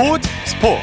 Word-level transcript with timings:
스포츠 0.00 0.30
스포츠. 0.46 0.82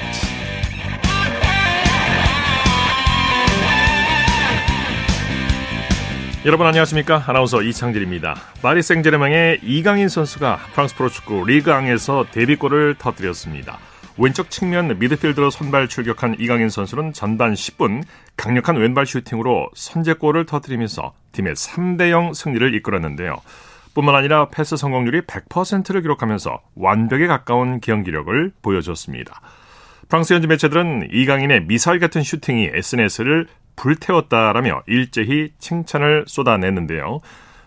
여러분 6.45 6.67
안녕하십니까? 6.67 7.23
아나운서 7.25 7.63
이창진입니다. 7.63 8.35
파리 8.61 8.83
생제르맹의 8.83 9.61
이강인 9.63 10.07
선수가 10.07 10.59
프랑스 10.73 10.95
프로축구 10.95 11.45
리그앙에서 11.47 12.27
데뷔골을 12.31 12.97
터뜨렸습니다. 12.99 13.79
왼쪽 14.19 14.51
측면 14.51 14.99
미드필드로 14.99 15.49
선발 15.49 15.87
출격한 15.87 16.35
이강인 16.37 16.69
선수는 16.69 17.13
전반 17.13 17.55
10분 17.55 18.03
강력한 18.35 18.75
왼발 18.75 19.07
슈팅으로 19.07 19.71
선제골을 19.73 20.45
터뜨리면서 20.45 21.13
팀의 21.31 21.55
3대0 21.55 22.35
승리를 22.35 22.75
이끌었는데요. 22.75 23.41
뿐만 23.97 24.13
아니라 24.13 24.49
패스 24.49 24.77
성공률이 24.77 25.21
100%를 25.21 26.03
기록하면서 26.03 26.61
완벽에 26.75 27.25
가까운 27.25 27.79
경기력을 27.81 28.51
보여줬습니다. 28.61 29.41
프랑스 30.07 30.35
현지 30.35 30.45
매체들은 30.45 31.09
이강인의 31.11 31.65
미사일 31.65 31.99
같은 31.99 32.21
슈팅이 32.21 32.69
SNS를 32.73 33.47
불태웠다라며 33.75 34.83
일제히 34.85 35.51
칭찬을 35.57 36.25
쏟아냈는데요. 36.27 37.21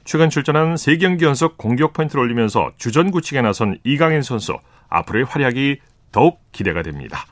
최근 0.04 0.30
출전한 0.30 0.76
3경기 0.76 1.22
연속 1.22 1.58
공격 1.58 1.94
포인트를 1.94 2.22
올리면서 2.22 2.70
주전 2.76 3.10
구치에 3.10 3.42
나선 3.42 3.78
이강인 3.82 4.22
선수 4.22 4.56
앞으로의 4.88 5.24
활약이 5.24 5.80
더욱 6.12 6.40
기대가 6.52 6.82
됩니다. 6.82 7.26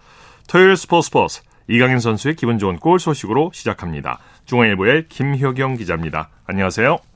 토요일 0.49 0.77
스포츠 0.77 1.07
스포츠 1.07 1.43
이강인 1.69 2.01
선수의 2.01 2.35
기분 2.35 2.59
좋은 2.59 2.79
골 2.79 2.99
소식으로 2.99 3.53
시작합니다. 3.55 4.19
중앙일보의 4.47 5.07
김효경 5.09 5.77
기자입니다. 5.77 6.31
안녕하세요. 6.47 7.08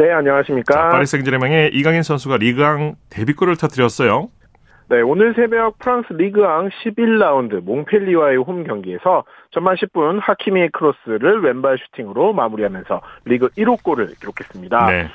네, 0.00 0.10
안녕하십니까. 0.12 0.72
자, 0.72 0.88
파리 0.88 1.04
생제르맹의 1.04 1.72
이강인 1.74 2.02
선수가 2.02 2.38
리그앙 2.38 2.94
데뷔골을 3.10 3.58
터뜨렸어요. 3.58 4.30
네, 4.88 5.02
오늘 5.02 5.34
새벽 5.34 5.78
프랑스 5.78 6.14
리그앙 6.14 6.70
11라운드 6.70 7.62
몽펠리와의 7.62 8.38
홈 8.38 8.64
경기에서 8.64 9.24
전반 9.50 9.76
10분 9.76 10.18
하키미의 10.22 10.70
크로스를 10.70 11.42
왼발 11.42 11.76
슈팅으로 11.76 12.32
마무리하면서 12.32 13.02
리그 13.26 13.48
1호 13.48 13.82
골을 13.82 14.06
기록했습니다. 14.18 14.86
네. 14.86 15.08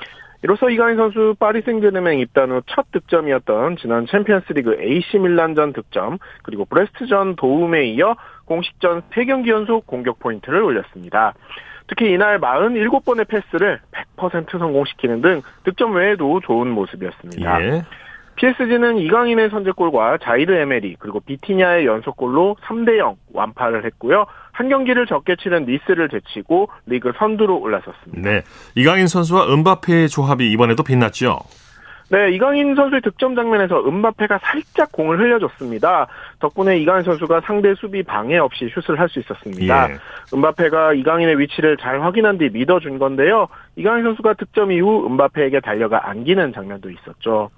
이로써 0.43 0.69
이강인 0.69 0.97
선수 0.97 1.33
파리 1.39 1.63
생제르맹 1.63 2.19
입단 2.19 2.51
후 2.51 2.61
첫 2.67 2.85
득점이었던 2.91 3.77
지난 3.77 4.05
챔피언스리그 4.05 4.77
AC 4.79 5.17
밀란전 5.17 5.73
득점 5.73 6.19
그리고 6.43 6.65
브레스트전 6.65 7.37
도움에 7.37 7.85
이어 7.85 8.15
공식전 8.45 9.01
3경기 9.09 9.47
연속 9.47 9.87
공격 9.87 10.19
포인트를 10.19 10.61
올렸습니다. 10.61 11.33
특히 11.87 12.11
이날 12.11 12.39
47번의 12.39 13.27
패스를 13.27 13.79
100% 14.17 14.57
성공시키는 14.57 15.21
등 15.21 15.41
득점 15.63 15.95
외에도 15.95 16.39
좋은 16.41 16.69
모습이었습니다. 16.69 17.61
예. 17.63 17.85
PSG는 18.35 18.97
이강인의 18.97 19.49
선제골과 19.49 20.17
자이르 20.21 20.53
에메리 20.53 20.97
그리고 20.99 21.19
비티냐의 21.21 21.85
연속골로 21.85 22.57
3대 22.65 22.97
0 22.97 23.15
완파를 23.33 23.85
했고요. 23.85 24.25
한 24.51 24.69
경기를 24.69 25.05
적게 25.05 25.35
치른 25.37 25.65
니스를 25.65 26.09
제치고 26.09 26.69
리그 26.85 27.13
선두로 27.17 27.57
올라섰습니다. 27.57 28.29
네, 28.29 28.41
이강인 28.75 29.07
선수와 29.07 29.53
음바페의 29.53 30.09
조합이 30.09 30.49
이번에도 30.51 30.83
빛났죠. 30.83 31.39
네, 32.09 32.31
이강인 32.31 32.75
선수의 32.75 33.01
득점 33.01 33.35
장면에서 33.35 33.83
음바페가 33.87 34.39
살짝 34.43 34.91
공을 34.91 35.19
흘려줬습니다. 35.19 36.07
덕분에 36.39 36.77
이강인 36.77 37.03
선수가 37.03 37.41
상대 37.41 37.73
수비 37.75 38.03
방해 38.03 38.37
없이 38.37 38.69
슛을 38.73 38.99
할 38.99 39.09
수 39.09 39.19
있었습니다. 39.19 39.91
예. 39.91 39.97
음바페가 40.35 40.93
이강인의 40.93 41.39
위치를 41.39 41.77
잘 41.77 42.01
확인한 42.01 42.37
뒤 42.37 42.49
믿어준 42.51 42.99
건데요. 42.99 43.47
이강인 43.75 44.03
선수가 44.03 44.33
득점 44.33 44.71
이후 44.71 45.05
음바페에게 45.07 45.59
달려가 45.61 46.09
안기는 46.09 46.53
장면도 46.53 46.89
있었죠. 46.89 47.49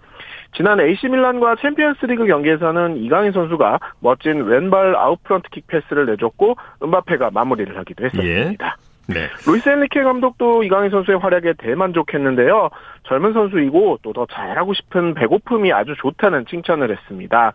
지난 0.56 0.80
AC 0.80 1.08
밀란과 1.08 1.56
챔피언스리그 1.62 2.26
경기에서는 2.26 2.98
이강인 2.98 3.32
선수가 3.32 3.80
멋진 4.00 4.44
왼발 4.44 4.96
아웃프런트킥 4.96 5.68
패스를 5.68 6.06
내줬고 6.08 6.56
음바페가 6.84 7.32
마무리를 7.32 7.78
하기도 7.78 8.06
했었습니다. 8.06 8.66
예. 8.66 8.87
네. 9.08 9.28
루이스 9.46 9.70
엔리케 9.70 10.04
감독도 10.04 10.64
이강인 10.64 10.90
선수의 10.90 11.20
활약에 11.20 11.54
대만족했는데요. 11.58 12.70
젊은 13.04 13.34
선수이고 13.34 14.00
또 14.04 14.14
더 14.18 14.26
잘하고 14.26 14.74
싶은 14.74 15.14
배고픔이 15.14 15.72
아주 15.72 15.94
좋다는 15.96 16.46
칭찬을 16.48 16.90
했습니다. 16.90 17.54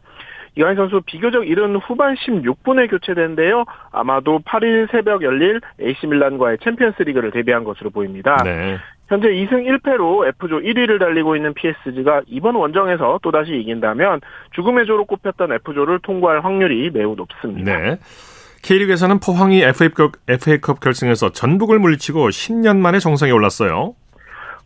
이강인 0.55 0.77
선수 0.77 1.01
비교적 1.05 1.49
이른 1.49 1.75
후반 1.77 2.15
16분에 2.15 2.89
교체됐는데요. 2.89 3.65
아마도 3.91 4.39
8일 4.41 4.91
새벽 4.93 5.23
열릴 5.23 5.61
AC밀란과의 5.81 6.59
챔피언스 6.63 7.03
리그를 7.03 7.33
대비한 7.33 7.65
것으로 7.65 7.91
보입니다. 7.91 8.37
네. 8.45 8.79
현재 9.09 9.29
2승 9.29 9.67
1패로 9.67 10.27
F조 10.29 10.61
1위를 10.61 10.99
달리고 11.01 11.35
있는 11.37 11.53
PSG가 11.55 12.23
이번 12.27 12.55
원정에서 12.55 13.19
또다시 13.23 13.55
이긴다면 13.57 14.21
죽음의 14.53 14.87
조로 14.87 15.05
꼽혔던 15.07 15.53
F조를 15.53 15.99
통과할 16.03 16.45
확률이 16.45 16.91
매우 16.93 17.15
높습니다. 17.17 17.77
네. 17.77 17.99
K리그에서는 18.63 19.19
포항이 19.19 19.61
FA컵, 19.63 20.13
FA컵 20.29 20.81
결승에서 20.81 21.31
전북을 21.31 21.79
물리치고 21.79 22.29
10년 22.29 22.79
만에 22.79 23.01
정상에 23.01 23.33
올랐어요. 23.33 23.95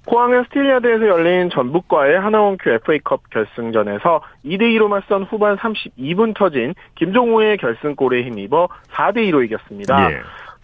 포항의 0.07 0.45
스틸야드에서 0.45 1.09
열린 1.09 1.51
전북과의 1.51 2.21
하나원큐 2.21 2.71
FA컵 2.71 3.29
결승전에서 3.31 4.21
2대2로 4.45 4.87
맞선 4.89 5.25
후반 5.25 5.57
32분 5.57 6.37
터진 6.37 6.75
김종우의 6.95 7.57
결승골에 7.57 8.23
힘입어 8.23 8.69
4대2로 8.93 9.45
이겼습니다. 9.45 10.13
예. 10.13 10.21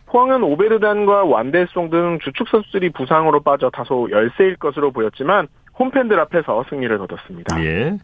포항은 0.06 0.42
오베르단과 0.44 1.24
완델송 1.24 1.90
등 1.90 2.18
주축 2.22 2.48
선수들이 2.48 2.90
부상으로 2.90 3.40
빠져 3.40 3.70
다소 3.70 4.08
열세일 4.10 4.56
것으로 4.56 4.92
보였지만 4.92 5.48
홈팬들 5.76 6.20
앞에서 6.20 6.64
승리를 6.68 6.96
거뒀습니다. 6.98 7.64
예. 7.64 7.96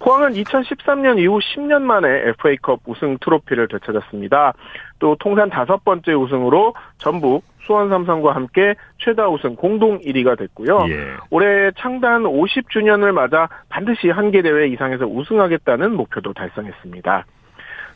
포항은 0.00 0.32
2013년 0.32 1.18
이후 1.18 1.38
10년 1.38 1.82
만에 1.82 2.08
FA컵 2.30 2.80
우승 2.86 3.18
트로피를 3.20 3.68
되찾았습니다. 3.68 4.52
또 4.98 5.16
통산 5.18 5.48
다섯 5.50 5.84
번째 5.84 6.12
우승으로 6.12 6.74
전북, 6.98 7.44
수원 7.64 7.88
삼성과 7.88 8.34
함께 8.34 8.74
최다 8.98 9.28
우승 9.28 9.54
공동 9.54 9.98
1위가 10.00 10.36
됐고요. 10.38 10.86
예. 10.88 11.14
올해 11.30 11.70
창단 11.76 12.22
50주년을 12.24 13.12
맞아 13.12 13.48
반드시 13.68 14.10
한 14.10 14.32
개 14.32 14.40
대회 14.42 14.66
이상에서 14.68 15.04
우승하겠다는 15.06 15.94
목표도 15.94 16.32
달성했습니다. 16.32 17.24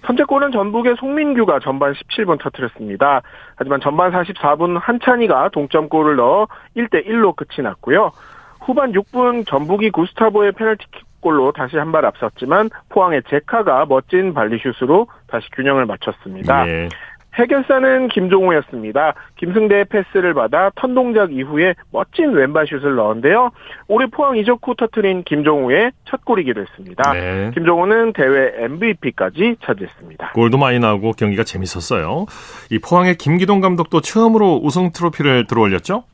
선제골은 0.04 0.52
전북의 0.52 0.96
송민규가 0.98 1.60
전반 1.60 1.94
17분 1.94 2.38
터뜨렸습니다. 2.38 3.22
하지만 3.56 3.80
전반 3.80 4.12
44분 4.12 4.78
한찬이가 4.78 5.48
동점골을 5.48 6.16
넣어 6.16 6.46
1대 6.76 7.06
1로 7.06 7.34
끝이 7.34 7.64
났고요. 7.64 8.12
후반 8.60 8.92
6분 8.92 9.46
전북이 9.46 9.90
구스타보의 9.90 10.52
페널티킥 10.52 11.05
골로 11.20 11.52
다시 11.52 11.76
한 11.76 11.92
발 11.92 12.04
앞섰지만 12.04 12.70
포항의 12.88 13.22
제카가 13.30 13.86
멋진 13.86 14.34
발리슛으로 14.34 15.06
다시 15.28 15.48
균형을 15.52 15.86
맞췄습니다. 15.86 16.68
예. 16.68 16.88
해결사는 17.34 18.08
김종우였습니다. 18.08 19.12
김승대의 19.36 19.84
패스를 19.86 20.32
받아 20.32 20.70
턴 20.74 20.94
동작 20.94 21.32
이후에 21.32 21.74
멋진 21.92 22.30
왼발슛을 22.32 22.94
넣었는데요. 22.94 23.50
올해 23.88 24.06
포항 24.06 24.36
이적 24.38 24.60
후 24.66 24.74
터트린 24.74 25.22
김종우의 25.24 25.92
첫 26.08 26.24
골이기도 26.24 26.62
했습니다. 26.62 27.12
네. 27.12 27.50
김종우는 27.52 28.14
대회 28.14 28.52
MVP까지 28.64 29.56
차지했습니다. 29.62 30.32
골도 30.32 30.56
많이 30.56 30.78
나오고 30.78 31.12
경기가 31.12 31.44
재밌었어요. 31.44 32.24
이 32.70 32.78
포항의 32.78 33.16
김기동 33.16 33.60
감독도 33.60 34.00
처음으로 34.00 34.60
우승 34.62 34.90
트로피를 34.92 35.46
들어올렸죠? 35.46 36.04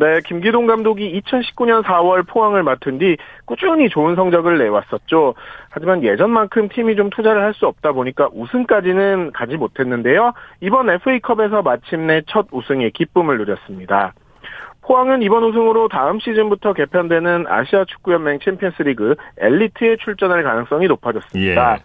네, 0.00 0.20
김기동 0.24 0.66
감독이 0.66 1.20
2019년 1.20 1.82
4월 1.82 2.24
포항을 2.24 2.62
맡은 2.62 2.98
뒤 2.98 3.16
꾸준히 3.46 3.88
좋은 3.88 4.14
성적을 4.14 4.56
내왔었죠. 4.58 5.34
하지만 5.70 6.04
예전만큼 6.04 6.68
팀이 6.68 6.94
좀 6.94 7.10
투자를 7.10 7.42
할 7.42 7.52
수 7.58 7.66
없다 7.66 7.90
보니까 7.90 8.28
우승까지는 8.32 9.32
가지 9.32 9.56
못했는데요. 9.56 10.32
이번 10.60 10.90
FA컵에서 10.90 11.62
마침내 11.62 12.22
첫 12.28 12.46
우승의 12.52 12.92
기쁨을 12.92 13.38
누렸습니다. 13.38 14.12
포항은 14.82 15.22
이번 15.22 15.42
우승으로 15.42 15.88
다음 15.88 16.20
시즌부터 16.20 16.72
개편되는 16.72 17.46
아시아 17.48 17.84
축구연맹 17.84 18.38
챔피언스리그 18.38 19.16
엘리트에 19.38 19.96
출전할 19.96 20.44
가능성이 20.44 20.86
높아졌습니다. 20.86 21.74
예. 21.74 21.82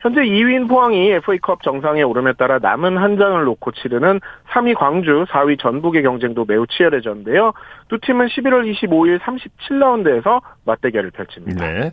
현재 0.00 0.20
2위인 0.20 0.68
포항이 0.68 1.10
FA컵 1.12 1.62
정상에 1.62 2.02
오름에 2.02 2.34
따라 2.34 2.58
남은 2.58 2.96
한 2.96 3.18
장을 3.18 3.42
놓고 3.44 3.72
치르는 3.72 4.20
3위 4.52 4.76
광주, 4.76 5.24
4위 5.28 5.58
전북의 5.60 6.02
경쟁도 6.02 6.44
매우 6.46 6.66
치열해졌는데요. 6.66 7.52
두 7.88 7.98
팀은 8.00 8.26
11월 8.28 8.72
25일 8.72 9.18
37라운드에서 9.20 10.42
맞대결을 10.64 11.10
펼칩니다. 11.12 11.66
네. 11.66 11.92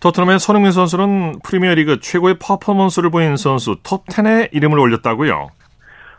토트넘의 0.00 0.38
손흥민 0.38 0.72
선수는 0.72 1.38
프리미어리그 1.44 2.00
최고의 2.00 2.36
퍼포먼스를 2.38 3.10
보인 3.10 3.36
선수 3.36 3.76
톱10에 3.82 4.48
이름을 4.52 4.78
올렸다고요? 4.78 5.48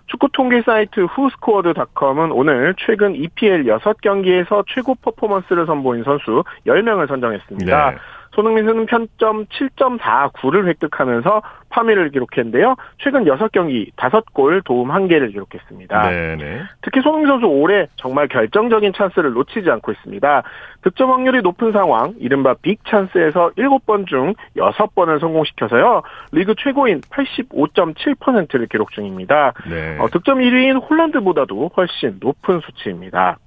축구 0.08 0.30
통계 0.32 0.62
사이트 0.62 1.02
후스코어드닷컴은 1.02 2.32
오늘 2.32 2.76
최근 2.86 3.16
EPL 3.16 3.66
6경기에서 3.66 4.64
최고 4.68 4.96
퍼포먼스를 4.96 5.66
선보인 5.66 6.04
선수 6.04 6.44
10명을 6.66 7.08
선정했습니다. 7.08 7.92
네. 7.92 7.98
손흥민 8.36 8.66
선수는 8.66 8.86
편점 8.86 9.46
7.49를 9.46 10.68
획득하면서 10.68 11.42
3위를 11.70 12.12
기록했는데요. 12.12 12.76
최근 13.00 13.24
6경기 13.26 13.92
5골 13.96 14.64
도움 14.64 14.90
1개를 14.90 15.32
기록했습니다. 15.32 16.10
네네. 16.10 16.62
특히 16.82 17.02
손흥민 17.02 17.28
선수 17.28 17.46
올해 17.48 17.88
정말 17.96 18.28
결정적인 18.28 18.94
찬스를 18.94 19.34
놓치지 19.34 19.70
않고 19.70 19.92
있습니다. 19.94 20.44
득점 20.84 21.12
확률이 21.12 21.42
높은 21.42 21.72
상황, 21.72 22.14
이른바 22.20 22.54
빅 22.62 22.80
찬스에서 22.86 23.52
7번 23.58 24.08
중 24.08 24.34
6번을 24.58 25.20
성공시켜서요. 25.20 26.04
리그 26.32 26.54
최고인 26.58 27.02
85.7%를 27.02 28.68
기록 28.68 28.92
중입니다. 28.92 29.54
네. 29.70 29.98
어, 30.00 30.08
득점 30.10 30.40
1위인 30.40 30.90
홀란드보다도 30.90 31.72
훨씬 31.76 32.18
높은 32.20 32.60
수치입니다. 32.62 33.38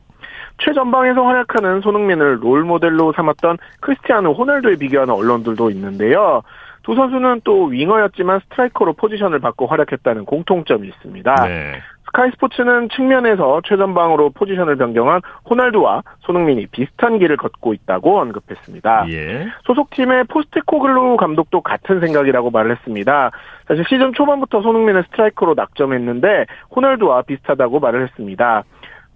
최전방에서 0.58 1.22
활약하는 1.22 1.80
손흥민을 1.80 2.42
롤모델로 2.42 3.12
삼았던 3.12 3.58
크리스티아노 3.80 4.32
호날두에 4.32 4.76
비교하는 4.76 5.14
언론들도 5.14 5.70
있는데요. 5.70 6.42
두 6.82 6.94
선수는 6.94 7.42
또 7.44 7.64
윙어였지만 7.64 8.40
스트라이커로 8.44 8.94
포지션을 8.94 9.40
바꿔 9.40 9.66
활약했다는 9.66 10.24
공통점이 10.24 10.88
있습니다. 10.88 11.34
네. 11.46 11.72
스카이 12.06 12.30
스포츠는 12.30 12.88
측면에서 12.88 13.60
최전방으로 13.66 14.30
포지션을 14.30 14.76
변경한 14.76 15.20
호날두와 15.48 16.02
손흥민이 16.20 16.66
비슷한 16.68 17.18
길을 17.18 17.36
걷고 17.36 17.74
있다고 17.74 18.18
언급했습니다. 18.20 19.06
예. 19.10 19.46
소속팀의 19.64 20.24
포스테코글루 20.24 21.18
감독도 21.18 21.60
같은 21.60 22.00
생각이라고 22.00 22.50
말을 22.50 22.70
했습니다. 22.72 23.30
사실 23.66 23.84
시즌 23.88 24.14
초반부터 24.14 24.62
손흥민은 24.62 25.02
스트라이커로 25.10 25.52
낙점했는데 25.54 26.46
호날두와 26.74 27.22
비슷하다고 27.22 27.80
말을 27.80 28.04
했습니다. 28.04 28.64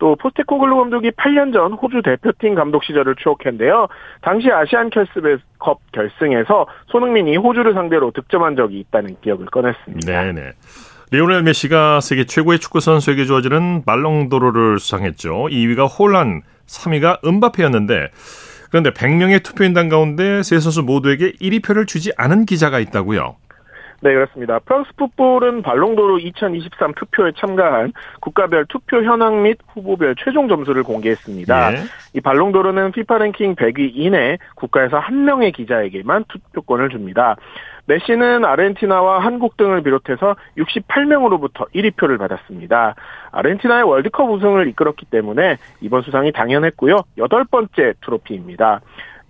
또 0.03 0.17
포스테코글루 0.17 0.77
감독이 0.79 1.13
8년 1.13 1.53
전 1.53 1.75
호주 1.75 2.03
대표팀 2.03 2.57
감독 2.57 2.83
시절을 2.83 3.15
추억했는데요. 3.23 3.87
당시 4.21 4.51
아시안 4.51 4.91
캘스컵 4.91 5.79
결승에서 5.93 6.67
손흥민이 6.89 7.37
호주를 7.37 7.73
상대로 7.75 8.11
득점한 8.11 8.57
적이 8.57 8.81
있다는 8.81 9.15
기억을 9.21 9.47
꺼냈습니다. 9.47 10.05
네네. 10.05 10.51
리오넬 11.13 11.45
메시가 11.45 12.01
세계 12.01 12.25
최고의 12.25 12.59
축구 12.59 12.81
선수에게 12.81 13.27
주어지는 13.27 13.83
말롱도로를 13.87 14.81
수상했죠. 14.81 15.47
2위가 15.53 15.87
홀란, 15.97 16.43
3위가 16.67 17.25
은바페였는데 17.25 18.09
그런데 18.71 18.91
100명의 18.91 19.45
투표인단 19.45 19.89
가운데 19.89 20.43
세 20.43 20.59
선수 20.59 20.83
모두에게 20.83 21.31
1위 21.33 21.63
표를 21.63 21.87
주지 21.87 22.11
않은 22.17 22.47
기자가 22.47 22.81
있다고요. 22.81 23.37
네, 24.03 24.13
그렇습니다. 24.15 24.59
프랑스 24.59 24.91
풋볼은 24.97 25.63
발롱도르 25.63 26.19
2023 26.19 26.93
투표에 26.95 27.31
참가한 27.37 27.93
국가별 28.21 28.67
투표 28.69 29.01
현황 29.03 29.43
및 29.43 29.59
후보별 29.69 30.17
최종 30.19 30.49
점수를 30.49 30.83
공개했습니다. 30.83 31.73
예. 31.73 31.77
이 32.15 32.21
발롱도르는 32.21 32.91
피파 32.91 33.19
랭킹 33.19 33.55
100위 33.55 33.93
이내 33.95 34.39
국가에서 34.57 34.99
한 34.99 35.25
명의 35.25 35.53
기자에게만 35.53 36.25
투표권을 36.29 36.91
줍니다. 36.91 37.37
메시는 37.87 38.45
아르헨티나와 38.45 39.21
한국 39.21 39.57
등을 39.57 39.83
비롯해서 39.83 40.35
68명으로부터 40.59 41.71
1위표를 41.73 42.19
받았습니다. 42.19 42.97
아르헨티나의 43.31 43.85
월드컵 43.85 44.31
우승을 44.31 44.67
이끌었기 44.69 45.07
때문에 45.07 45.59
이번 45.81 46.03
수상이 46.03 46.33
당연했고요. 46.33 47.03
여덟 47.19 47.45
번째 47.45 47.95
트로피입니다. 48.05 48.81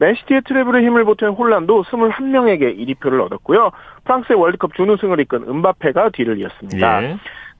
맨시티의 0.03 0.43
트래블에 0.43 0.83
힘을 0.83 1.05
보탠 1.05 1.31
홀란도 1.31 1.85
21명에게 1.85 2.77
1위표를 2.77 3.25
얻었고요. 3.25 3.71
프랑스의 4.05 4.39
월드컵 4.39 4.75
준우승을 4.75 5.21
이끈 5.21 5.45
음바페가 5.49 6.11
뒤를 6.11 6.39
이었습니다. 6.41 7.03
예. 7.05 7.17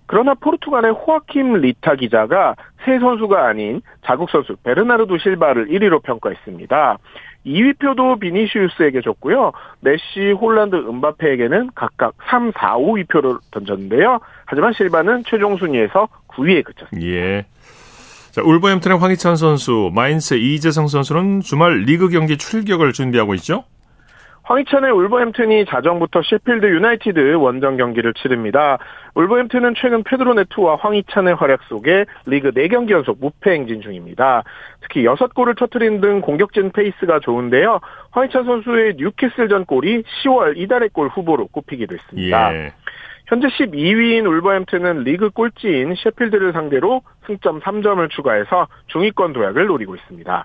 그러나 0.07 0.35
포르투갈의 0.35 0.93
호아킴 0.93 1.55
리타 1.55 1.95
기자가 1.95 2.57
세 2.85 2.99
선수가 2.99 3.47
아닌 3.47 3.81
자국 4.05 4.29
선수 4.31 4.57
베르나르도 4.57 5.19
실바를 5.19 5.69
1위로 5.69 6.03
평가했습니다. 6.03 6.99
2위표도 7.47 8.21
비니시우스에게 8.21 9.01
줬고요. 9.01 9.53
메시, 9.81 10.33
홀란드, 10.33 10.77
음바페에게는 10.77 11.71
각각 11.75 12.15
3, 12.29 12.53
4, 12.55 12.77
5위표를 12.77 13.39
던졌는데요. 13.53 14.21
하지만 14.47 14.73
실바는 14.73 15.25
최종 15.27 15.57
순위에서 15.57 16.09
9위에 16.29 16.65
그쳤습니다. 16.65 17.09
예. 17.09 17.47
자, 18.33 18.41
울버햄튼의 18.43 18.99
황희찬 18.99 19.37
선수, 19.37 19.91
마인츠 19.95 20.35
이재성 20.35 20.89
선수는 20.89 21.41
주말 21.41 21.81
리그 21.81 22.09
경기 22.09 22.39
출격을 22.39 22.95
준비하고 22.95 23.35
있죠? 23.35 23.65
황희찬의 24.45 24.91
울버햄튼이 24.91 25.67
자정부터 25.67 26.23
셰필드 26.23 26.65
유나이티드 26.65 27.35
원정 27.35 27.77
경기를 27.77 28.15
치릅니다. 28.15 28.79
울버햄튼은 29.15 29.75
최근 29.77 30.03
페드로 30.03 30.33
네투와 30.33 30.77
황희찬의 30.77 31.35
활약 31.35 31.61
속에 31.69 32.07
리그 32.25 32.53
4경기 32.53 32.93
연속 32.93 33.19
무패 33.21 33.53
행진 33.53 33.83
중입니다. 33.83 34.45
특히 34.81 35.05
6골을 35.05 35.57
터트린 35.59 36.01
등 36.01 36.23
공격진 36.23 36.73
페이스가 36.73 37.21
좋은데요. 37.21 37.81
황희찬 38.13 38.45
선수의 38.45 38.95
뉴캐슬전 38.97 39.67
골이 39.67 40.05
10월 40.25 40.57
이달의 40.57 40.89
골 40.95 41.09
후보로 41.09 41.49
꼽히기도 41.49 41.95
했습니다. 41.95 42.55
예. 42.55 42.73
현재 43.33 43.49
12위인 43.49 44.27
울버햄튼은 44.27 45.05
리그 45.05 45.31
꼴찌인 45.31 45.95
셰필드를 45.95 46.53
상대로 46.53 47.01
승점 47.27 47.61
3점을 47.61 48.11
추가해서 48.11 48.69
중위권 48.89 49.33
도약을 49.33 49.69
노리고 49.69 49.95
있습니다. 49.95 50.45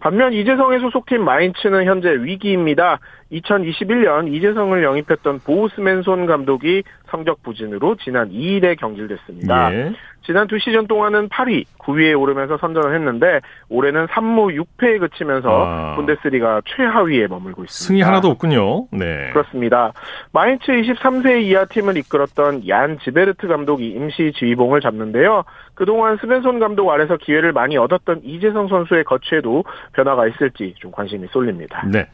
반면 0.00 0.32
이재성의 0.32 0.80
소속팀 0.80 1.22
마인츠는 1.22 1.84
현재 1.84 2.08
위기입니다. 2.08 2.98
2021년 3.30 4.32
이재성을 4.32 4.82
영입했던 4.82 5.40
보우스맨손 5.40 6.24
감독이 6.24 6.82
성적 7.10 7.42
부진으로 7.42 7.96
지난 7.96 8.30
2일에 8.30 8.78
경질됐습니다. 8.78 9.74
예. 9.74 9.92
지난 10.26 10.46
두 10.46 10.58
시즌 10.58 10.86
동안은 10.86 11.28
8위, 11.28 11.64
9위에 11.78 12.18
오르면서 12.18 12.56
선전을 12.58 12.94
했는데 12.94 13.40
올해는 13.68 14.06
3무 14.06 14.58
6패에 14.78 14.98
그치면서 15.00 15.48
아. 15.50 15.94
분데스리가 15.96 16.62
최하위에 16.64 17.26
머물고 17.26 17.64
있습니다. 17.64 17.68
승리 17.68 18.02
하나도 18.02 18.28
없군요. 18.28 18.86
네. 18.90 19.30
그렇습니다. 19.32 19.92
마인츠 20.32 20.66
23세 20.72 21.42
이하 21.42 21.66
팀을 21.66 21.96
이끌었던 21.98 22.66
얀 22.68 22.98
지베르트 23.04 23.46
감독이 23.46 23.88
임시 23.90 24.32
지휘봉을 24.36 24.80
잡는데요. 24.80 25.44
그동안 25.74 26.16
스벤손 26.20 26.58
감독 26.58 26.90
아래서 26.90 27.16
기회를 27.16 27.52
많이 27.52 27.76
얻었던 27.76 28.22
이재성 28.24 28.68
선수의 28.68 29.04
거취에도 29.04 29.64
변화가 29.92 30.28
있을지 30.28 30.74
좀 30.78 30.90
관심이 30.90 31.26
쏠립니다. 31.32 31.84
네. 31.86 32.06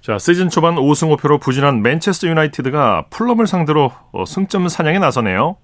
자, 0.00 0.16
시즌 0.16 0.48
초반 0.48 0.76
5승 0.76 1.14
5패로 1.14 1.40
부진한 1.40 1.82
맨체스터 1.82 2.28
유나이티드가 2.28 3.06
풀럼을 3.10 3.46
상대로 3.46 3.92
어, 4.12 4.24
승점 4.24 4.68
사냥에 4.68 4.98
나서네요. 4.98 5.56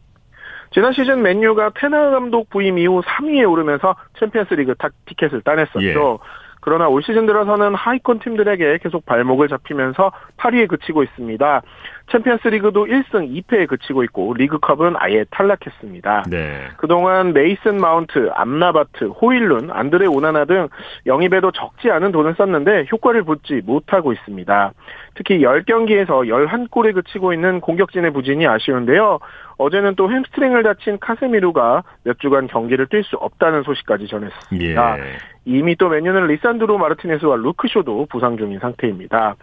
지난 0.73 0.93
시즌 0.93 1.23
맨유가 1.23 1.71
텐하흐 1.75 2.11
감독 2.11 2.51
부임 2.51 2.79
이후 2.79 3.03
3위에 3.03 3.51
오르면서 3.51 3.97
챔피언스 4.19 4.55
리그 4.55 4.75
티켓을 5.07 5.43
따냈었죠. 5.43 5.81
예. 5.83 6.46
그러나 6.67 6.89
올 6.89 7.01
시즌 7.01 7.27
들어서는 7.27 7.77
하위권 7.77 8.19
팀들에게 8.19 8.79
계속 8.83 9.07
발목을 9.07 9.47
잡히면서 9.47 10.11
8위에 10.37 10.67
그치고 10.67 11.05
있습니다. 11.05 11.63
챔피언스 12.11 12.49
리그도 12.49 12.87
1승 12.87 13.45
2패에 13.45 13.69
그치고 13.69 14.03
있고 14.03 14.35
리그컵은 14.35 14.95
아예 14.97 15.25
탈락했습니다. 15.31 16.25
네. 16.29 16.67
그동안 16.77 17.33
메이슨 17.33 17.77
마운트, 17.77 18.31
암라바트, 18.35 19.05
호일룬, 19.05 19.71
안드레 19.71 20.07
오나나 20.07 20.45
등 20.45 20.69
영입에도 21.07 21.53
적지 21.53 21.93
않은 21.93 22.11
돈을 22.11 22.35
썼는데 22.37 22.87
효과를 22.91 23.23
보지 23.23 23.63
못하고 23.65 24.13
있습니다. 24.13 24.73
특히 25.15 25.39
10경기에서 25.39 26.27
11골에 26.27 26.95
그치고 26.95 27.33
있는 27.33 27.61
공격진의 27.61 28.13
부진이 28.13 28.45
아쉬운데요. 28.45 29.21
어제는 29.59 29.95
또 29.95 30.11
햄스트링을 30.11 30.65
다친 30.65 30.99
카세미루가 30.99 31.85
몇 32.03 32.19
주간 32.19 32.49
경기를 32.49 32.87
뛸 32.89 33.05
수 33.05 33.17
없다는 33.17 33.63
소식까지 33.63 34.09
전했습니다. 34.09 34.99
예. 34.99 35.36
이미 35.47 35.77
또 35.77 35.89
맨유는 35.89 36.27
리산드로 36.27 36.77
마르티네스와 36.77 37.37
루크 37.37 37.72
쇼도 37.72 38.07
부상 38.11 38.37
중인 38.37 38.59
상태입니다. 38.59 39.37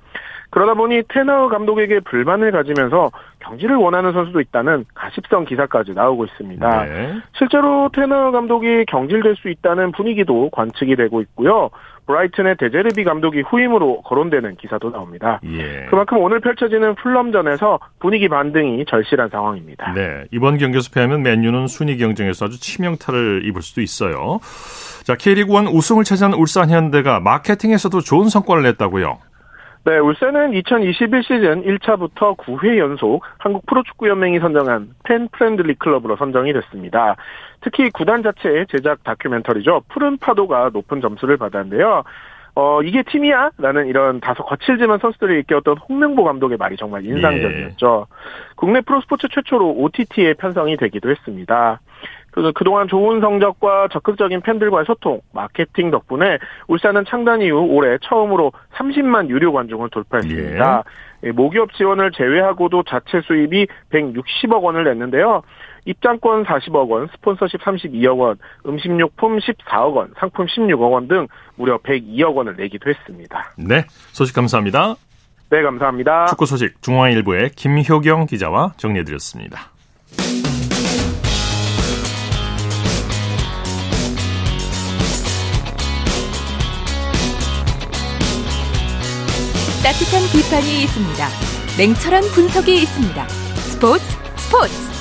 그러다 0.52 0.76
보니 0.76 1.02
텐하흐 1.08 1.48
감독에게 1.48 2.02
불만을 2.02 2.52
가지면서 2.52 3.10
경기를 3.40 3.76
원하는 3.76 4.12
선수도 4.14 4.40
있다는 4.40 4.86
가십성 4.94 5.46
기사까지 5.46 5.94
나오고 5.94 6.26
있습니다. 6.26 6.86
네. 6.86 7.14
실제로 7.36 7.90
텐하흐 7.92 8.30
감독이 8.30 8.86
경질될 8.86 9.36
수 9.38 9.50
있다는 9.50 9.94
분위기도 9.94 10.52
관측이 10.52 10.96
되고 10.96 11.22
있고요. 11.22 11.72
브라이튼의 12.06 12.58
데제르비 12.58 13.04
감독이 13.04 13.42
후임으로 13.42 14.02
거론되는 14.02 14.58
기사도 14.58 14.92
나옵니다. 14.92 15.40
예. 15.46 15.86
그만큼 15.90 16.18
오늘 16.20 16.40
펼쳐지는 16.40 16.96
풀럼전에서 16.96 17.80
분위기 18.00 18.28
반등이 18.28 18.86
절실한 18.86 19.30
상황입니다. 19.30 19.94
네, 19.94 20.26
이번 20.32 20.58
경기에서 20.58 20.90
패하면 20.94 21.24
맨유는 21.24 21.68
순위 21.68 21.98
경쟁에서 21.98 22.46
아주 22.46 22.60
치명타를 22.60 23.46
입을 23.46 23.62
수도 23.62 23.82
있어요. 23.82 24.40
자, 25.04 25.16
K리그 25.16 25.54
1 25.54 25.68
우승을 25.72 26.04
차지한 26.04 26.34
울산 26.34 26.70
현대가 26.70 27.20
마케팅에서도 27.20 28.00
좋은 28.02 28.30
성과를 28.30 28.64
냈다고요. 28.64 29.20
네, 29.86 29.98
울산은 29.98 30.54
2021 30.54 31.24
시즌 31.24 31.64
1차부터 31.64 32.38
9회 32.38 32.78
연속 32.78 33.22
한국 33.38 33.66
프로축구연맹이 33.66 34.40
선정한 34.40 34.92
팬 35.04 35.28
프렌들리 35.34 35.76
클럽으로 35.76 36.16
선정이 36.16 36.54
됐습니다. 36.54 37.18
특히 37.64 37.90
구단 37.90 38.24
자체의 38.24 38.68
제작 38.68 39.04
다큐멘터리죠. 39.04 39.84
푸른 39.90 40.18
파도가 40.18 40.72
높은 40.74 41.02
점수를 41.02 41.38
받았는데요. 41.38 42.04
어, 42.56 42.82
이게 42.84 43.02
팀이야? 43.02 43.52
라는 43.58 43.88
이런 43.88 44.20
다소 44.20 44.44
거칠지만 44.44 45.00
선수들이 45.00 45.34
일깨웠던 45.36 45.78
홍명보 45.78 46.24
감독의 46.24 46.58
말이 46.58 46.76
정말 46.78 47.04
인상적이었죠. 47.04 48.08
예. 48.08 48.16
국내 48.56 48.82
프로스포츠 48.82 49.28
최초로 49.32 49.72
OTT에 49.78 50.36
편성이 50.36 50.78
되기도 50.78 51.10
했습니다. 51.10 51.80
그래서 52.30 52.52
그동안 52.54 52.88
좋은 52.88 53.22
성적과 53.22 53.88
적극적인 53.92 54.42
팬들과의 54.42 54.86
소통, 54.86 55.22
마케팅 55.34 55.92
덕분에 55.92 56.40
울산은 56.68 57.06
창단 57.06 57.42
이후 57.42 57.60
올해 57.60 57.98
처음으로 58.02 58.52
30만 58.74 59.30
유료 59.30 59.52
관중을 59.54 59.90
돌파했습니다. 59.90 60.84
예. 61.24 61.32
모기업 61.32 61.74
지원을 61.74 62.12
제외하고도 62.12 62.84
자체 62.84 63.22
수입이 63.22 63.68
160억 63.92 64.62
원을 64.62 64.84
냈는데요. 64.84 65.44
입장권 65.86 66.46
40억 66.46 66.90
원, 66.90 67.08
스폰서십 67.16 67.62
32억 67.62 68.18
원, 68.20 68.38
음식료품 68.66 69.38
14억 69.40 69.96
원, 69.96 70.14
상품 70.18 70.46
16억 70.46 70.92
원 70.92 71.08
등 71.08 71.28
무려 71.56 71.78
102억 71.80 72.36
원을 72.36 72.56
내기도 72.56 72.90
했습니다. 72.90 73.54
네, 73.58 73.86
소식 74.12 74.36
감사합니다. 74.36 74.96
네, 75.50 75.62
감사합니다. 75.62 76.28
축구 76.28 76.46
소식 76.46 76.82
중앙일보의 76.82 77.52
김효경 77.52 78.26
기자와 78.26 78.74
정리해드렸습니다. 78.78 79.72
따뜻한 89.84 90.22
비판이 90.32 90.84
있습니다. 90.84 91.28
냉철한 91.78 92.22
분석이 92.34 92.74
있습니다. 92.74 93.28
스포츠 93.28 94.06
스포츠 94.38 94.93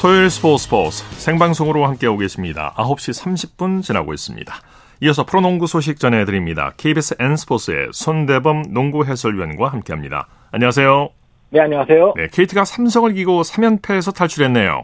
토요일 0.00 0.28
스포츠 0.28 0.64
스포츠 0.64 1.04
생방송으로 1.18 1.86
함께하고 1.86 2.18
계십니다. 2.18 2.74
9시 2.76 3.56
30분 3.56 3.82
지나고 3.82 4.12
있습니다. 4.12 4.54
이어서 5.00 5.24
프로농구 5.24 5.66
소식 5.66 5.98
전해드립니다. 5.98 6.74
KBS 6.76 7.16
N스포츠의 7.18 7.88
손대범 7.92 8.74
농구 8.74 9.04
해설위원과 9.06 9.68
함께합니다. 9.68 10.28
안녕하세요. 10.52 11.08
네, 11.50 11.60
안녕하세요. 11.60 12.14
네, 12.16 12.28
KT가 12.30 12.64
삼성을 12.66 13.10
이기고 13.12 13.40
3연패에서 13.42 14.14
탈출했네요. 14.14 14.82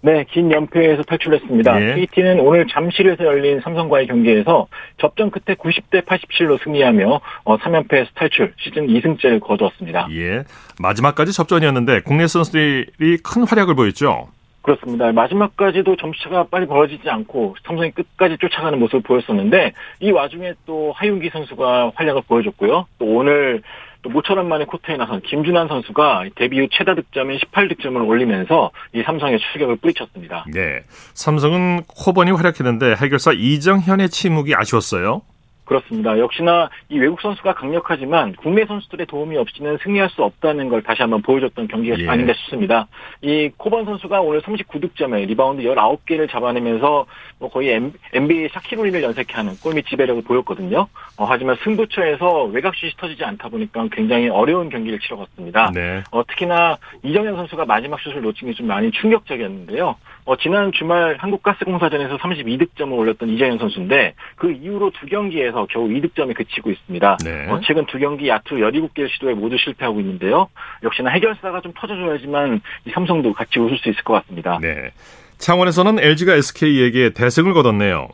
네, 0.00 0.24
긴 0.30 0.50
연패에서 0.50 1.02
탈출했습니다. 1.02 1.82
예. 1.82 1.94
KT는 1.96 2.40
오늘 2.40 2.66
잠실에서 2.66 3.24
열린 3.24 3.60
삼성과의 3.60 4.06
경기에서 4.06 4.66
접전 4.98 5.30
끝에 5.30 5.56
90대 5.56 6.04
87로 6.04 6.62
승리하며 6.62 7.20
어, 7.44 7.58
3연패에서 7.58 8.08
탈출, 8.14 8.52
시즌 8.58 8.86
2승째를 8.86 9.40
거두었습니다. 9.40 10.08
예, 10.12 10.44
마지막까지 10.78 11.32
접전이었는데 11.32 12.00
국내 12.02 12.26
선수들이 12.26 13.18
큰 13.22 13.44
활약을 13.44 13.74
보였죠. 13.74 14.28
그렇습니다. 14.64 15.12
마지막까지도 15.12 15.96
점수차가 15.96 16.44
빨리 16.44 16.66
벌어지지 16.66 17.08
않고 17.08 17.54
삼성이 17.66 17.90
끝까지 17.90 18.38
쫓아가는 18.38 18.78
모습을 18.78 19.02
보였었는데 19.02 19.72
이 20.00 20.10
와중에 20.10 20.54
또 20.64 20.92
하윤기 20.92 21.28
선수가 21.30 21.92
활약을 21.94 22.22
보여줬고요. 22.26 22.86
또 22.98 23.04
오늘 23.04 23.62
또 24.00 24.08
모처럼 24.08 24.48
만에 24.48 24.64
코트에 24.64 24.96
나선 24.96 25.20
김준환 25.20 25.68
선수가 25.68 26.24
데뷔 26.36 26.60
후 26.60 26.68
최다 26.70 26.94
득점인 26.94 27.38
18득점을 27.38 28.08
올리면서 28.08 28.70
이 28.94 29.02
삼성의 29.02 29.38
출격을 29.38 29.76
뿌리쳤습니다. 29.76 30.46
네, 30.52 30.80
삼성은 31.12 31.82
코번이 31.86 32.30
활약했는데 32.30 32.96
해결사 32.96 33.32
이정현의 33.32 34.08
침묵이 34.08 34.54
아쉬웠어요. 34.54 35.22
그렇습니다. 35.64 36.18
역시나 36.18 36.70
이 36.88 36.98
외국 36.98 37.20
선수가 37.20 37.54
강력하지만 37.54 38.34
국내 38.34 38.64
선수들의 38.64 39.06
도움이 39.06 39.36
없이는 39.36 39.78
승리할 39.82 40.10
수 40.10 40.22
없다는 40.22 40.68
걸 40.68 40.82
다시 40.82 41.02
한번 41.02 41.20
보여줬던 41.22 41.68
경기가 41.68 41.98
예. 41.98 42.08
아닌가 42.08 42.32
싶습니다. 42.34 42.86
이 43.20 43.50
코번 43.56 43.84
선수가 43.84 44.20
오늘 44.22 44.40
39득점에 44.40 45.26
리바운드 45.26 45.62
19개를 45.62 46.30
잡아내면서 46.30 47.06
뭐 47.38 47.50
거의 47.50 47.90
NBA 48.12 48.48
샤킬 48.52 49.02
오닐을 49.02 49.18
연상케 49.18 49.42
하는 49.42 49.56
골밑 49.62 49.86
지배력을 49.88 50.22
보였거든요. 50.22 50.86
어, 51.18 51.24
하지만 51.26 51.56
승부처에서 51.62 52.44
외곽슛이 52.44 52.92
터지지 52.96 53.24
않다 53.24 53.48
보니까 53.48 53.86
굉장히 53.92 54.28
어려운 54.28 54.68
경기를 54.68 54.98
치러갔습니다. 55.00 55.70
네, 55.74 56.02
어, 56.10 56.24
특히나 56.26 56.78
이정현 57.02 57.36
선수가 57.36 57.66
마지막 57.66 58.00
슛을 58.00 58.22
놓친 58.22 58.48
게 58.48 58.54
좀 58.54 58.68
많이 58.68 58.90
충격적이었는데요. 58.92 59.96
어, 60.26 60.36
지난 60.36 60.72
주말 60.72 61.16
한국가스공사전에서 61.18 62.16
32득점을 62.16 62.92
올렸던 62.92 63.28
이정현 63.28 63.58
선수인데 63.58 64.14
그 64.36 64.50
이후로 64.52 64.90
두 64.98 65.06
경기에서 65.06 65.66
겨우 65.70 65.88
2득점에 65.88 66.34
그치고 66.34 66.70
있습니다. 66.70 67.18
네. 67.24 67.50
어, 67.50 67.60
최근 67.64 67.84
두 67.86 67.98
경기 67.98 68.28
야투 68.28 68.56
17개의 68.56 69.10
시도에 69.10 69.34
모두 69.34 69.56
실패하고 69.58 70.00
있는데요. 70.00 70.48
역시나 70.82 71.10
해결사가 71.10 71.60
좀 71.60 71.72
터져줘야지만 71.74 72.60
이 72.86 72.90
삼성도 72.90 73.34
같이 73.34 73.58
웃을 73.58 73.76
수 73.78 73.90
있을 73.90 74.02
것 74.02 74.14
같습니다. 74.14 74.58
네. 74.62 74.90
창원에서는 75.38 75.98
LG가 75.98 76.34
SK에게 76.36 77.10
대승을 77.10 77.52
거뒀네요. 77.52 78.08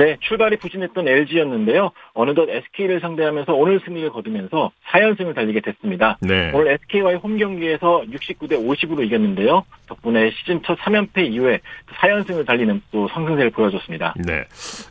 네, 0.00 0.16
출발이 0.20 0.56
부진했던 0.56 1.06
LG였는데요. 1.06 1.90
어느덧 2.14 2.48
SK를 2.48 3.00
상대하면서 3.00 3.52
오늘 3.52 3.82
승리를 3.84 4.08
거두면서 4.08 4.70
4연승을 4.90 5.34
달리게 5.34 5.60
됐습니다. 5.60 6.16
네. 6.22 6.50
오늘 6.54 6.68
SK와의 6.68 7.18
홈 7.18 7.36
경기에서 7.36 8.02
69대 8.10 8.52
50으로 8.52 9.04
이겼는데요. 9.04 9.62
덕분에 9.88 10.30
시즌 10.30 10.62
첫 10.64 10.78
3연패 10.78 11.30
이후에 11.30 11.60
4연승을 12.00 12.46
달리는 12.46 12.80
또 12.90 13.08
상승세를 13.08 13.50
보여줬습니다. 13.50 14.14
네. 14.24 14.44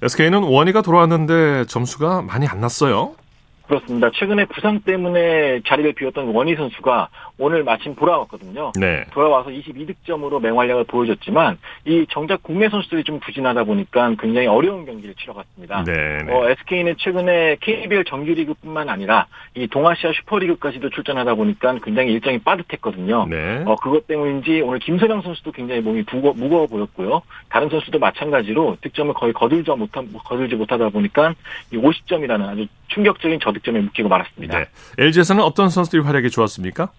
SK는 0.03 0.43
원희가 0.43 0.83
돌아왔는데 0.83 1.65
점수가 1.65 2.21
많이 2.21 2.45
안 2.45 2.61
났어요. 2.61 3.15
그렇습니다. 3.69 4.09
최근에 4.09 4.45
부상 4.45 4.79
때문에 4.79 5.61
자리를 5.67 5.93
비웠던 5.93 6.29
원희 6.29 6.55
선수가 6.55 7.09
오늘 7.37 7.63
마침 7.63 7.93
돌아왔거든요. 7.93 8.71
네. 8.79 9.05
돌아와서 9.11 9.51
22득점으로 9.51 10.41
맹활약을 10.41 10.85
보여줬지만 10.85 11.59
이 11.85 12.07
정작 12.09 12.41
국내 12.41 12.67
선수들이 12.67 13.03
좀 13.03 13.19
부진하다 13.19 13.65
보니까 13.65 14.15
굉장히 14.19 14.47
어려운 14.47 14.87
경기를 14.87 15.13
치러갔습니다. 15.13 15.83
네. 15.83 16.17
네. 16.25 16.33
어, 16.33 16.49
SK는 16.49 16.95
최근에 16.97 17.57
KBL 17.61 18.05
정규리그뿐만 18.05 18.89
아니라 18.89 19.27
이 19.53 19.67
동아시아 19.67 20.13
슈퍼리그까지도 20.13 20.89
출전하다 20.89 21.35
보니까 21.35 21.77
굉장히 21.83 22.13
일정이 22.13 22.39
빠듯했거든요. 22.39 23.27
네. 23.29 23.63
어, 23.67 23.75
그것 23.75 24.07
때문인지 24.07 24.61
오늘 24.61 24.79
김선영 24.79 25.21
선수도 25.21 25.51
굉장히 25.51 25.81
몸이 25.81 26.05
무거, 26.11 26.33
무거워 26.33 26.65
보였고요. 26.65 27.21
다른 27.49 27.69
선수도 27.69 27.99
마찬가지로 27.99 28.77
득점을 28.81 29.13
거의 29.13 29.31
거들지 29.31 29.69
못하, 29.69 30.01
거들지 30.25 30.55
못하다 30.55 30.89
보니까 30.89 31.35
이 31.71 31.77
50점이라는 31.77 32.47
아주 32.47 32.65
충격적인 32.89 33.39
저득점에 33.39 33.79
묶이고 33.79 34.09
말았습니다. 34.09 34.59
네. 34.59 34.65
LG에서는 34.97 35.43
어떤 35.43 35.69
선수들이 35.69 36.03
활약이 36.03 36.29
좋았습니까? 36.29 36.89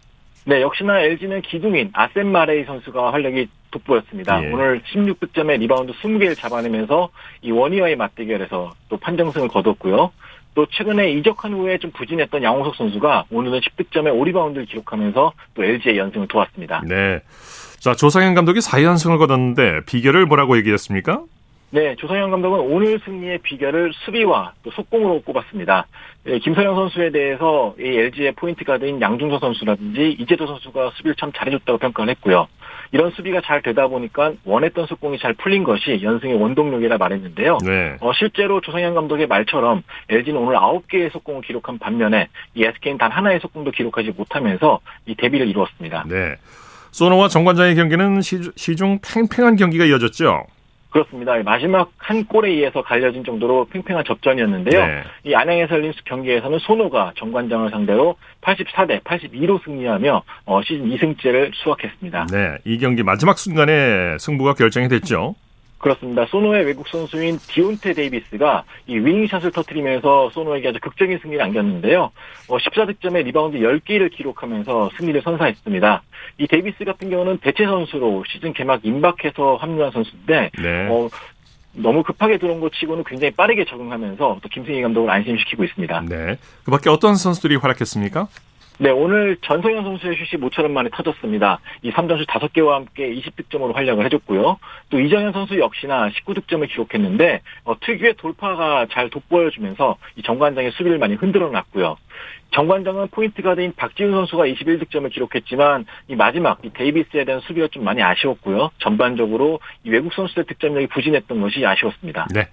네, 0.46 0.62
역시나 0.62 1.00
LG는 1.00 1.42
기둥인 1.42 1.90
아셈 1.92 2.32
마레이 2.32 2.64
선수가 2.64 3.12
활약이 3.12 3.48
돋보였습니다. 3.70 4.42
예. 4.42 4.52
오늘 4.52 4.80
16득점에 4.82 5.58
리바운드 5.58 5.92
20개를 5.92 6.36
잡아내면서 6.36 7.10
이 7.42 7.50
원희와의 7.50 7.96
맞대결에서 7.96 8.72
또 8.88 8.96
판정승을 8.96 9.48
거뒀고요. 9.48 10.10
또 10.54 10.66
최근에 10.66 11.12
이적한 11.12 11.52
후에 11.52 11.78
좀 11.78 11.92
부진했던 11.92 12.42
양홍석 12.42 12.74
선수가 12.74 13.26
오늘은 13.30 13.60
10득점에 13.60 14.12
5리바운드를 14.12 14.68
기록하면서 14.68 15.32
또 15.54 15.64
LG의 15.64 15.98
연승을 15.98 16.26
도왔습니다. 16.26 16.82
네. 16.86 17.20
자, 17.78 17.94
조상현 17.94 18.34
감독이 18.34 18.58
4연승을 18.58 19.18
거뒀는데 19.18 19.84
비결을 19.86 20.26
뭐라고 20.26 20.56
얘기했습니까? 20.56 21.22
네, 21.72 21.94
조성현 21.96 22.30
감독은 22.32 22.58
오늘 22.58 22.98
승리의 23.04 23.38
비결을 23.38 23.92
수비와 24.04 24.54
또 24.64 24.72
속공으로 24.72 25.22
꼽았습니다. 25.22 25.86
예, 26.26 26.38
김선영 26.40 26.74
선수에 26.74 27.10
대해서 27.10 27.74
이 27.78 27.84
LG의 27.84 28.32
포인트 28.32 28.64
가드인 28.64 29.00
양준서 29.00 29.38
선수라든지 29.38 30.16
이재도 30.18 30.46
선수가 30.48 30.90
수비를 30.96 31.14
참 31.14 31.30
잘해줬다고 31.32 31.78
평가를 31.78 32.10
했고요. 32.14 32.48
이런 32.92 33.12
수비가 33.12 33.40
잘 33.40 33.62
되다 33.62 33.86
보니까 33.86 34.32
원했던 34.44 34.86
속공이 34.86 35.20
잘 35.20 35.32
풀린 35.34 35.62
것이 35.62 36.00
연승의 36.02 36.34
원동력이라 36.42 36.98
말했는데요. 36.98 37.58
네. 37.64 37.96
어, 38.00 38.12
실제로 38.14 38.60
조성현 38.60 38.94
감독의 38.94 39.28
말처럼 39.28 39.84
LG는 40.08 40.40
오늘 40.40 40.56
9개의 40.56 41.12
속공을 41.12 41.42
기록한 41.42 41.78
반면에 41.78 42.26
이 42.54 42.64
SK는 42.64 42.98
단 42.98 43.12
하나의 43.12 43.38
속공도 43.38 43.70
기록하지 43.70 44.12
못하면서 44.16 44.80
이 45.06 45.14
데뷔를 45.14 45.46
이루었습니다. 45.48 46.04
네. 46.08 46.34
소노와 46.90 47.28
정관장의 47.28 47.76
경기는 47.76 48.20
시, 48.22 48.40
시중 48.56 48.98
팽팽한 49.00 49.54
경기가 49.54 49.84
이어졌죠. 49.84 50.46
그렇습니다. 50.90 51.36
마지막 51.44 51.92
한 51.98 52.24
골에 52.24 52.50
의해서 52.50 52.82
갈려진 52.82 53.24
정도로 53.24 53.66
팽팽한 53.70 54.04
접전이었는데요. 54.04 54.86
네. 54.86 55.02
이 55.24 55.34
안양에서 55.34 55.76
열린 55.76 55.92
경기에서는 56.04 56.58
손호가 56.58 57.12
정관장을 57.16 57.70
상대로 57.70 58.16
84대 58.42 59.02
82로 59.02 59.62
승리하며 59.64 60.22
어, 60.46 60.62
시즌 60.62 60.90
2승째를 60.90 61.52
수확했습니다. 61.54 62.26
네. 62.32 62.58
이 62.64 62.78
경기 62.78 63.02
마지막 63.02 63.38
순간에 63.38 64.18
승부가 64.18 64.54
결정이 64.54 64.88
됐죠. 64.88 65.36
그렇습니다. 65.80 66.26
소노의 66.26 66.66
외국 66.66 66.86
선수인 66.88 67.38
디온테 67.38 67.94
데이비스가 67.94 68.64
이 68.86 68.98
윙샷을 68.98 69.50
터트리면서 69.50 70.30
소노에게 70.30 70.68
아주 70.68 70.78
극적인 70.80 71.18
승리를 71.22 71.42
안겼는데요. 71.42 72.12
어, 72.48 72.56
14득점에 72.58 73.24
리바운드 73.24 73.58
10개를 73.58 74.14
기록하면서 74.14 74.90
승리를 74.98 75.20
선사했습니다. 75.22 76.02
이 76.38 76.46
데이비스 76.46 76.84
같은 76.84 77.08
경우는 77.08 77.38
대체 77.38 77.64
선수로 77.64 78.24
시즌 78.28 78.52
개막 78.52 78.84
임박해서 78.84 79.56
합류한 79.56 79.90
선수인데 79.92 80.50
네. 80.58 80.88
어, 80.90 81.08
너무 81.72 82.02
급하게 82.02 82.38
들어온 82.38 82.60
것 82.60 82.72
치고는 82.74 83.04
굉장히 83.04 83.32
빠르게 83.32 83.64
적응하면서 83.64 84.40
또 84.42 84.48
김승기 84.50 84.82
감독을 84.82 85.08
안심시키고 85.08 85.64
있습니다. 85.64 86.04
네. 86.08 86.36
그 86.64 86.70
밖에 86.70 86.90
어떤 86.90 87.16
선수들이 87.16 87.56
활약했습니까? 87.56 88.28
네, 88.82 88.88
오늘 88.88 89.36
전성현 89.42 89.84
선수의 89.84 90.16
슛이 90.16 90.40
모처럼 90.40 90.72
만에 90.72 90.88
터졌습니다. 90.90 91.60
이 91.82 91.90
3점슛 91.90 92.26
5개와 92.26 92.70
함께 92.70 93.14
20득점으로 93.14 93.74
활약을 93.74 94.06
해줬고요. 94.06 94.56
또 94.88 94.98
이정현 94.98 95.34
선수 95.34 95.58
역시나 95.58 96.08
19득점을 96.08 96.66
기록했는데 96.66 97.42
어, 97.64 97.78
특유의 97.78 98.14
돌파가 98.16 98.86
잘 98.90 99.10
돋보여주면서 99.10 99.98
이 100.16 100.22
정관장의 100.22 100.70
수비를 100.72 100.96
많이 100.96 101.14
흔들어 101.14 101.50
놨고요. 101.50 101.98
정관장은 102.52 103.08
포인트 103.08 103.42
가드인 103.42 103.74
박지훈 103.76 104.12
선수가 104.12 104.44
21득점을 104.46 105.12
기록했지만 105.12 105.84
이 106.08 106.16
마지막 106.16 106.64
이 106.64 106.70
데이비스에 106.72 107.26
대한 107.26 107.42
수비가 107.42 107.68
좀 107.70 107.84
많이 107.84 108.02
아쉬웠고요. 108.02 108.70
전반적으로 108.78 109.60
이 109.84 109.90
외국 109.90 110.14
선수들 110.14 110.44
득점력이 110.44 110.86
부진했던 110.86 111.38
것이 111.38 111.66
아쉬웠습니다. 111.66 112.28
네. 112.32 112.48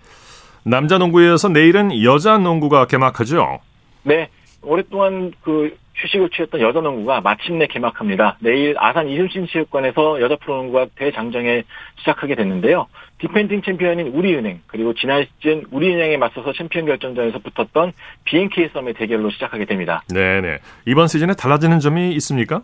남자 0.63 0.97
농구에 0.97 1.27
이어서 1.27 1.47
내일은 1.47 2.03
여자 2.03 2.37
농구가 2.37 2.85
개막하죠. 2.85 3.59
네. 4.03 4.27
오랫동안 4.61 5.31
그 5.41 5.77
휴식을 5.97 6.29
취했던 6.29 6.61
여자 6.61 6.79
농구가 6.79 7.21
마침내 7.21 7.67
개막합니다. 7.67 8.37
내일 8.39 8.75
아산 8.77 9.09
이순신 9.09 9.47
체육관에서 9.47 10.21
여자 10.21 10.35
프로농구가 10.35 10.87
대장정에 10.95 11.63
시작하게 11.99 12.35
됐는데요. 12.35 12.87
디펜딩 13.19 13.63
챔피언인 13.63 14.07
우리은행 14.07 14.61
그리고 14.67 14.93
지난 14.93 15.25
시즌 15.25 15.63
우리은행에 15.71 16.17
맞서서 16.17 16.53
챔피언 16.53 16.85
결정전에서 16.85 17.39
붙었던 17.39 17.93
BNK 18.25 18.69
썸의 18.73 18.93
대결로 18.93 19.29
시작하게 19.31 19.65
됩니다. 19.65 20.03
네네. 20.13 20.59
이번 20.85 21.07
시즌에 21.07 21.33
달라지는 21.33 21.79
점이 21.79 22.11
있습니까? 22.13 22.61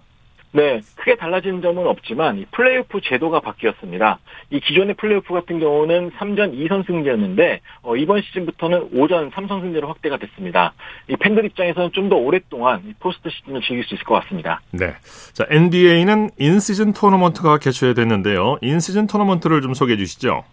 네, 0.56 0.82
크게 0.96 1.16
달라진 1.16 1.62
점은 1.64 1.88
없지만 1.88 2.38
이 2.38 2.46
플레이오프 2.52 3.02
제도가 3.02 3.40
바뀌었습니다. 3.40 4.20
이 4.52 4.60
기존의 4.60 4.94
플레이오프 4.96 5.34
같은 5.34 5.60
경우는 5.60 6.12
3전 6.12 6.54
2선승제였는데 6.56 7.60
어, 7.82 7.96
이번 7.96 8.22
시즌부터는 8.22 8.92
5전 8.92 9.32
3선승제로 9.32 9.88
확대가 9.88 10.18
됐습니다. 10.18 10.74
이 11.10 11.16
팬들 11.16 11.44
입장에서는 11.46 11.92
좀 11.92 12.04
더 12.04 12.18
오랫동안 12.18 12.94
포스트 13.00 13.30
시즌을 13.30 13.62
즐길 13.62 13.84
수 13.86 13.96
있을 13.96 14.04
것 14.04 14.14
같습니다. 14.22 14.62
네. 14.72 14.94
자, 15.32 15.46
NBA는 15.50 16.32
인시즌 16.38 16.92
토너먼트가 16.94 17.58
개최됐는데요. 17.60 18.58
인시즌 18.62 19.08
토너먼트를 19.08 19.62
좀 19.62 19.74
소개해 19.74 19.98
주시죠. 19.98 20.44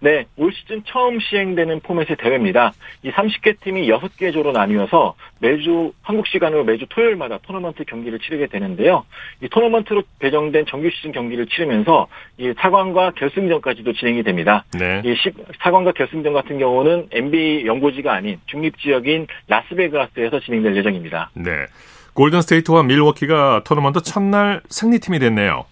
네, 0.00 0.24
올 0.36 0.52
시즌 0.52 0.82
처음 0.86 1.20
시행되는 1.20 1.80
포맷의 1.80 2.16
대회입니다. 2.18 2.72
이 3.02 3.10
30개 3.10 3.60
팀이 3.60 3.86
6개 3.88 4.32
조로 4.32 4.52
나뉘어서 4.52 5.14
매주 5.40 5.92
한국 6.02 6.26
시간으로 6.26 6.64
매주 6.64 6.86
토요일마다 6.88 7.38
토너먼트 7.42 7.84
경기를 7.84 8.18
치르게 8.18 8.46
되는데요. 8.46 9.04
이 9.42 9.48
토너먼트로 9.48 10.02
배정된 10.18 10.64
정규 10.66 10.88
시즌 10.90 11.12
경기를 11.12 11.46
치르면서 11.46 12.08
이 12.38 12.50
4강과 12.52 13.14
결승전까지도 13.14 13.92
진행이 13.92 14.22
됩니다. 14.22 14.64
네. 14.78 15.02
이 15.04 15.14
4강과 15.62 15.94
결승전 15.94 16.32
같은 16.32 16.58
경우는 16.58 17.08
NBA 17.12 17.66
연고지가 17.66 18.12
아닌 18.12 18.40
중립 18.46 18.78
지역인 18.78 19.26
라스베가스에서 19.48 20.40
진행될 20.40 20.76
예정입니다. 20.76 21.30
네. 21.34 21.66
골든 22.14 22.40
스테이트와 22.42 22.82
밀워키가 22.84 23.62
토너먼트 23.64 24.02
첫날 24.02 24.62
승리팀이 24.68 25.18
됐네요. 25.18 25.64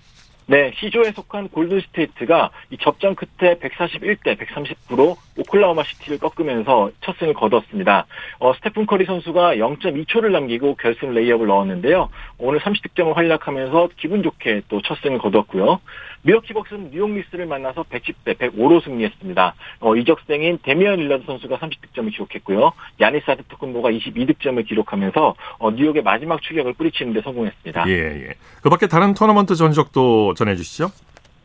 네, 0.50 0.72
C조에 0.76 1.12
속한 1.12 1.50
골든스테이트가 1.50 2.50
이 2.70 2.78
접전 2.78 3.14
끝에 3.14 3.56
141대 3.56 4.38
139로 4.38 5.18
오클라호마 5.36 5.82
시티를 5.82 6.18
꺾으면서 6.18 6.90
첫 7.02 7.18
승을 7.18 7.34
거뒀습니다. 7.34 8.06
어, 8.38 8.54
스테픈 8.54 8.86
커리 8.86 9.04
선수가 9.04 9.56
0.2초를 9.56 10.30
남기고 10.30 10.76
결승 10.76 11.12
레이업을 11.12 11.46
넣었는데요. 11.48 12.08
오늘 12.38 12.60
30득점을 12.60 13.12
활약하면서 13.12 13.90
기분 13.98 14.22
좋게 14.22 14.62
또 14.68 14.80
첫 14.80 14.96
승을 15.02 15.18
거뒀고요. 15.18 15.80
밀워키 16.22 16.52
벅스는 16.52 16.90
뉴욕 16.90 17.10
닉스를 17.10 17.46
만나서 17.46 17.84
110대 17.84 18.36
105로 18.38 18.82
승리했습니다. 18.82 19.54
어, 19.80 19.96
이적생인 19.96 20.58
데미안 20.62 20.96
릴라드 20.96 21.24
선수가 21.26 21.58
30득점을 21.58 22.12
기록했고요. 22.12 22.72
야니스 23.00 23.30
아데토쿤보가 23.30 23.96
22득점을 23.96 24.66
기록하면서 24.66 25.34
어, 25.58 25.70
뉴욕의 25.70 26.02
마지막 26.02 26.42
추격을 26.42 26.74
뿌리치는 26.74 27.12
데 27.12 27.20
성공했습니다. 27.22 27.88
예, 27.88 27.92
예. 27.92 28.34
그 28.62 28.68
밖에 28.68 28.86
다른 28.86 29.14
토너먼트 29.14 29.54
전적도 29.54 30.34
전해주시죠. 30.34 30.90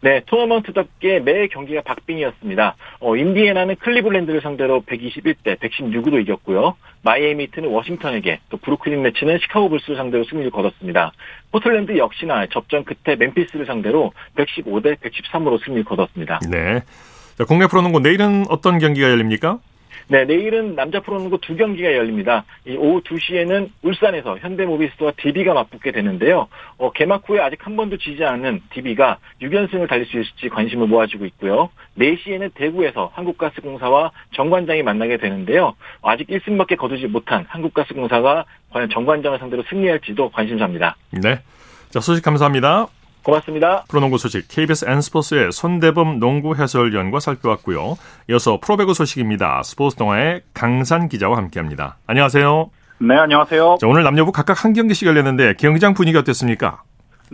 네, 0.03 0.21
토너먼트답게 0.25 1.21
매 1.21 1.47
경기가 1.47 1.81
박빙이었습니다. 1.81 2.75
어, 2.99 3.15
인디애나는 3.15 3.77
클리블랜드를 3.77 4.41
상대로 4.41 4.81
121대 4.81 5.57
116으로 5.57 6.21
이겼고요. 6.21 6.75
마이애미 7.03 7.51
히트는 7.51 7.69
워싱턴에게, 7.69 8.41
또 8.49 8.57
브루클린 8.57 9.01
네츠는 9.01 9.39
시카고 9.39 9.69
불스를 9.69 9.95
상대로 9.95 10.25
승리를 10.25 10.51
거뒀습니다. 10.51 11.13
포틀랜드 11.53 11.97
역시나 11.97 12.47
접전 12.47 12.83
끝에 12.83 13.15
멤피스를 13.15 13.65
상대로 13.65 14.11
115대 14.35 14.97
113으로 14.97 15.63
승리를 15.63 15.85
거뒀습니다. 15.85 16.41
네. 16.51 16.81
자, 17.37 17.45
국내 17.45 17.67
프로농구 17.67 18.01
내일은 18.01 18.43
어떤 18.49 18.79
경기가 18.79 19.09
열립니까? 19.09 19.59
네, 20.07 20.25
내일은 20.25 20.75
남자 20.75 20.99
프로농구 20.99 21.39
두 21.41 21.55
경기가 21.55 21.93
열립니다. 21.93 22.45
이 22.67 22.75
오후 22.75 23.01
2시에는 23.01 23.69
울산에서 23.81 24.37
현대모비스와 24.37 25.13
DB가 25.17 25.53
맞붙게 25.53 25.91
되는데요. 25.91 26.47
어, 26.77 26.91
개막 26.91 27.23
후에 27.27 27.39
아직 27.39 27.65
한 27.65 27.75
번도 27.75 27.97
지지 27.97 28.23
않은 28.23 28.61
DB가 28.71 29.17
6연승을 29.41 29.87
달릴 29.87 30.05
수 30.05 30.19
있을지 30.19 30.49
관심을 30.49 30.87
모아주고 30.87 31.25
있고요. 31.25 31.69
4시에는 31.97 32.53
대구에서 32.53 33.11
한국가스공사와 33.13 34.11
정관장이 34.35 34.83
만나게 34.83 35.17
되는데요. 35.17 35.75
아직 36.01 36.27
1승밖에 36.27 36.77
거두지 36.77 37.07
못한 37.07 37.45
한국가스공사가 37.47 38.45
과연 38.71 38.89
정관장을 38.89 39.37
상대로 39.39 39.63
승리할지도 39.69 40.29
관심사입니다. 40.31 40.95
네. 41.11 41.39
자, 41.89 41.99
소식 41.99 42.23
감사합니다. 42.23 42.87
고맙습니다. 43.23 43.85
프로농구 43.87 44.17
소식 44.17 44.47
KBS 44.47 44.85
N스포츠의 44.87 45.51
손대범 45.51 46.19
농구 46.19 46.55
해설위원과 46.55 47.19
살펴봤고요. 47.19 47.97
이어서 48.29 48.59
프로배구 48.61 48.93
소식입니다. 48.93 49.63
스포츠 49.63 49.95
동아의 49.95 50.41
강산 50.53 51.07
기자와 51.09 51.37
함께합니다. 51.37 51.97
안녕하세요. 52.05 52.69
네, 52.99 53.15
안녕하세요. 53.15 53.77
자, 53.81 53.87
오늘 53.87 54.03
남녀부 54.03 54.31
각각 54.31 54.63
한 54.63 54.73
경기씩 54.73 55.07
열렸는데 55.07 55.55
경기장 55.55 55.93
분위기 55.93 56.17
어땠습니까? 56.17 56.83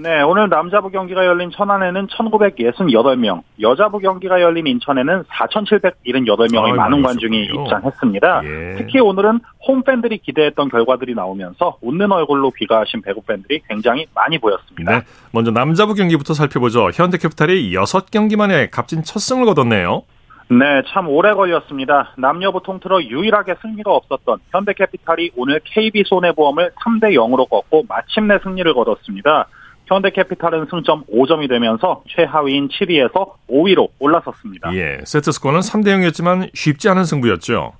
네, 0.01 0.21
오늘 0.21 0.47
남자부 0.47 0.91
경기가 0.91 1.25
열린 1.25 1.51
천안에는 1.51 2.07
1968명, 2.07 3.41
여자부 3.59 3.99
경기가 3.99 4.39
열린 4.39 4.65
인천에는 4.65 5.23
4,778명의 5.23 6.73
많은 6.73 7.01
관중이 7.01 7.43
입장했습니다. 7.43 8.41
예. 8.45 8.75
특히 8.77 9.01
오늘은 9.01 9.41
홈팬들이 9.67 10.19
기대했던 10.19 10.69
결과들이 10.69 11.15
나오면서 11.15 11.79
웃는 11.81 12.13
얼굴로 12.13 12.51
귀가하신 12.51 13.01
배구 13.01 13.23
팬들이 13.23 13.59
굉장히 13.67 14.05
많이 14.15 14.37
보였습니다. 14.37 14.99
네, 14.99 15.05
먼저 15.33 15.51
남자부 15.51 15.95
경기부터 15.95 16.33
살펴보죠. 16.33 16.91
현대캐피탈이 16.93 17.71
6경기 17.73 18.37
만에 18.37 18.69
값진 18.69 19.03
첫 19.03 19.19
승을 19.19 19.45
거뒀네요. 19.47 20.03
네, 20.47 20.81
참 20.87 21.09
오래 21.09 21.33
걸렸습니다. 21.33 22.13
남녀부 22.17 22.63
통틀어 22.63 23.03
유일하게 23.03 23.55
승리가 23.61 23.93
없었던 23.93 24.39
현대캐피탈이 24.51 25.31
오늘 25.35 25.59
KB손해보험을 25.65 26.71
3대 26.85 27.15
0으로 27.15 27.49
꺾고 27.49 27.83
마침내 27.89 28.39
승리를 28.41 28.73
거뒀습니다. 28.73 29.47
현대캐피탈은 29.89 30.67
승점 30.69 31.03
5점이 31.11 31.49
되면서 31.49 32.03
최하위인 32.07 32.69
7위에서 32.69 33.33
5위로 33.49 33.89
올라섰습니다. 33.99 34.73
예, 34.75 34.99
세트 35.03 35.31
스코어는 35.31 35.61
3대 35.61 35.87
0이었지만 35.87 36.49
쉽지 36.53 36.89
않은 36.89 37.03
승부였죠. 37.03 37.73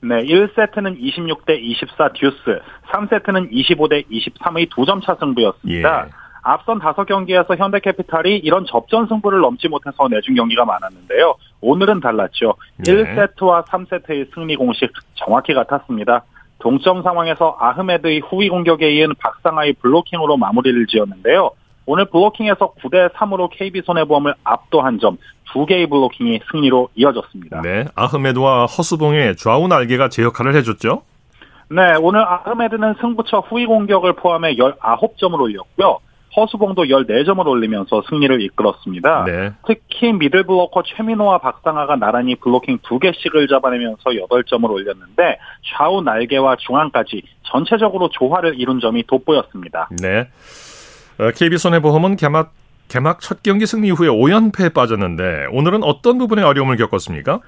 네, 0.00 0.22
1세트는 0.24 1.00
26대 1.00 1.58
24 1.60 2.10
듀스, 2.14 2.60
3세트는 2.92 3.52
25대 3.52 4.04
23의 4.10 4.70
2점 4.70 5.04
차 5.04 5.14
승부였습니다. 5.20 6.06
예. 6.06 6.10
앞선 6.42 6.78
5경기에서 6.78 7.56
현대캐피탈이 7.56 8.36
이런 8.36 8.66
접전 8.66 9.06
승부를 9.06 9.40
넘지 9.40 9.68
못해서 9.68 10.08
내준 10.08 10.34
경기가 10.34 10.66
많았는데요. 10.66 11.36
오늘은 11.62 12.00
달랐죠. 12.00 12.54
네. 12.76 12.92
1세트와 12.92 13.64
3세트의 13.66 14.34
승리 14.34 14.56
공식 14.56 14.92
정확히 15.14 15.54
같았습니다. 15.54 16.24
동점 16.64 17.02
상황에서 17.02 17.58
아흐메드의 17.60 18.20
후위 18.20 18.48
공격에 18.48 18.90
이은 18.94 19.14
박상아의 19.18 19.74
블로킹으로 19.74 20.38
마무리를 20.38 20.86
지었는데요. 20.86 21.50
오늘 21.84 22.06
블로킹에서 22.06 22.72
9대 22.80 23.12
3으로 23.12 23.50
KB손해보험을 23.52 24.34
압도한 24.44 24.98
점, 24.98 25.18
두 25.52 25.66
개의 25.66 25.86
블로킹이 25.86 26.40
승리로 26.50 26.88
이어졌습니다. 26.94 27.60
네, 27.60 27.84
아흐메드와 27.94 28.64
허수봉의 28.64 29.36
좌우 29.36 29.68
날개가 29.68 30.08
제 30.08 30.22
역할을 30.22 30.54
해줬죠? 30.54 31.02
네, 31.68 31.82
오늘 32.00 32.26
아흐메드는 32.26 32.94
승부처 32.98 33.40
후위 33.40 33.66
공격을 33.66 34.14
포함해 34.14 34.56
19점을 34.56 35.38
올렸고요. 35.38 35.98
허수봉도 36.36 36.84
14점을 36.84 37.46
올리면서 37.46 38.02
승리를 38.08 38.40
이끌었습니다. 38.42 39.24
네. 39.24 39.52
특히 39.66 40.12
미들블로커 40.12 40.82
최민호와 40.84 41.38
박상아가 41.38 41.96
나란히 41.96 42.34
블로킹 42.36 42.78
2개씩을 42.78 43.48
잡아내면서 43.48 44.10
8점을 44.28 44.68
올렸는데 44.68 45.38
좌우 45.64 46.02
날개와 46.02 46.56
중앙까지 46.56 47.22
전체적으로 47.42 48.08
조화를 48.10 48.60
이룬 48.60 48.80
점이 48.80 49.04
돋보였습니다. 49.06 49.88
네. 50.02 50.28
KB손해보험은 51.36 52.16
개막, 52.16 52.52
개막 52.88 53.20
첫 53.20 53.42
경기 53.42 53.66
승리 53.66 53.90
후에 53.90 54.08
5연패에 54.08 54.74
빠졌는데 54.74 55.46
오늘은 55.52 55.84
어떤 55.84 56.18
부분에 56.18 56.42
어려움을 56.42 56.76
겪었습니까? 56.76 57.40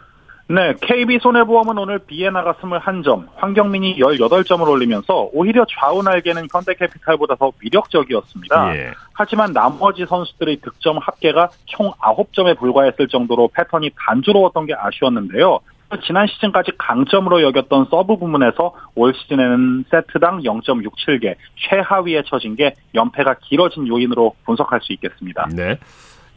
네, 0.49 0.75
KB손해보험은 0.81 1.77
오늘 1.77 1.99
비에나가 1.99 2.55
21점, 2.55 3.27
황경민이 3.35 3.97
18점을 3.99 4.69
올리면서 4.69 5.31
오히려 5.33 5.67
좌우 5.69 6.05
날개는 6.05 6.47
현대캐피탈보다 6.53 7.35
더 7.35 7.51
위력적이었습니다. 7.61 8.77
예. 8.77 8.93
하지만 9.13 9.53
나머지 9.53 10.07
선수들의 10.07 10.59
득점 10.59 10.99
합계가 10.99 11.51
총 11.65 11.91
9점에 11.95 12.57
불과했을 12.59 13.09
정도로 13.09 13.49
패턴이 13.55 13.91
단조로웠던 13.97 14.67
게 14.67 14.75
아쉬웠는데요. 14.79 15.59
지난 16.05 16.27
시즌까지 16.27 16.73
강점으로 16.79 17.43
여겼던 17.43 17.87
서브 17.91 18.17
부문에서 18.17 18.75
올 18.95 19.15
시즌에는 19.15 19.85
세트당 19.91 20.43
0.67개 20.43 21.37
최하위에 21.57 22.23
처진 22.27 22.57
게 22.57 22.75
연패가 22.95 23.37
길어진 23.43 23.87
요인으로 23.87 24.35
분석할 24.45 24.81
수 24.83 24.93
있겠습니다. 24.93 25.49
네. 25.55 25.79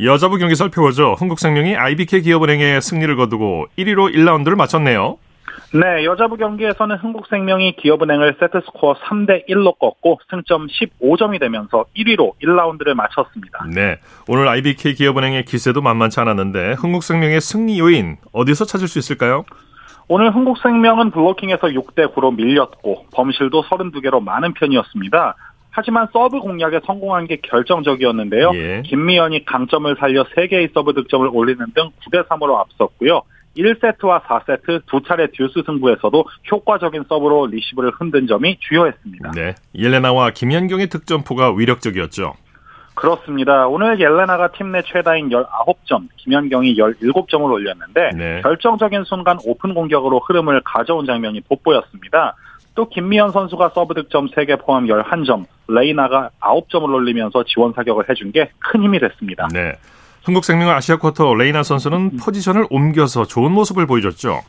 여자부 0.02 0.38
경기 0.38 0.56
살펴보죠. 0.56 1.16
흥국생명이 1.20 1.76
IBK 1.76 2.22
기업은행에 2.22 2.80
승리를 2.80 3.14
거두고 3.18 3.68
1위로 3.78 4.16
1라운드를 4.16 4.56
마쳤네요. 4.56 5.18
네, 5.74 6.06
여자부 6.06 6.38
경기에서는 6.38 6.96
흥국생명이 6.96 7.76
기업은행을 7.76 8.38
세트스코어 8.40 8.96
3대 8.96 9.48
1로 9.50 9.78
꺾고 9.78 10.20
승점 10.30 10.68
15점이 10.68 11.40
되면서 11.42 11.84
1위로 11.98 12.32
1라운드를 12.42 12.94
마쳤습니다. 12.94 13.66
네, 13.76 14.00
오늘 14.30 14.48
IBK 14.48 14.94
기업은행의 14.94 15.44
기세도 15.44 15.82
만만치 15.82 16.20
않았는데 16.22 16.74
흥국생명의 16.74 17.42
승리 17.42 17.78
요인 17.78 18.18
어디서 18.32 18.66
찾을 18.66 18.88
수 18.88 19.00
있을까요? 19.00 19.44
오늘 20.08 20.34
흥국생명은 20.34 21.12
블로킹에서 21.12 21.68
6대 21.68 22.16
9로 22.16 22.36
밀렸고 22.36 23.06
범실도 23.14 23.64
32개로 23.64 24.24
많은 24.24 24.54
편이었습니다. 24.54 25.36
하지만 25.72 26.08
서브 26.12 26.40
공략에 26.40 26.80
성공한 26.86 27.28
게 27.28 27.38
결정적이었는데요. 27.42 28.52
예. 28.56 28.82
김미연이 28.86 29.46
강점을 29.46 29.96
살려 30.00 30.24
3개의 30.24 30.74
서브 30.74 30.94
득점을 30.94 31.30
올리는 31.32 31.64
등 31.74 31.90
9대 32.06 32.28
3으로 32.28 32.58
앞섰고요. 32.58 33.22
1세트와 33.58 34.22
4세트 34.24 34.84
두 34.86 35.02
차례 35.08 35.28
듀스 35.32 35.64
승부에서도 35.66 36.26
효과적인 36.52 37.04
서브로 37.10 37.48
리시브를 37.48 37.92
흔든 37.92 38.28
점이 38.28 38.58
주효했습니다. 38.60 39.32
네. 39.32 39.56
옐레나와 39.76 40.32
김연경의 40.32 40.88
득점포가 40.88 41.54
위력적이었죠. 41.56 42.34
그렇습니다. 42.96 43.68
오늘 43.68 44.00
옐레나가 44.00 44.52
팀 44.52 44.72
내 44.72 44.82
최다인 44.82 45.30
19점, 45.30 46.08
김연경이 46.18 46.76
17점을 46.76 47.50
올렸는데 47.52 48.10
네. 48.16 48.42
결정적인 48.42 49.04
순간 49.06 49.38
오픈 49.46 49.74
공격으로 49.74 50.20
흐름을 50.20 50.62
가져온 50.66 51.06
장면이 51.06 51.42
돋보였습니다. 51.50 52.36
또 52.80 52.88
김미연 52.88 53.34
선수가 53.34 53.72
서브 53.76 53.94
득점 53.94 54.30
3개 54.30 54.58
포함 54.66 54.86
11점, 54.86 55.44
레이나가 55.68 56.30
9점을 56.40 56.86
올리면서 56.94 57.44
지원 57.44 57.74
사격을 57.74 58.10
해준 58.10 58.32
게 58.32 58.50
큰 58.60 58.82
힘이 58.82 59.00
됐습니다. 59.00 59.50
네. 59.52 59.74
흥국생명 60.24 60.70
아시아 60.70 60.96
쿼터 60.96 61.36
레이나 61.36 61.62
선수는 61.62 62.12
포지션을 62.24 62.68
옮겨서 62.70 63.26
좋은 63.26 63.52
모습을 63.52 63.86
보여줬죠. 63.86 64.40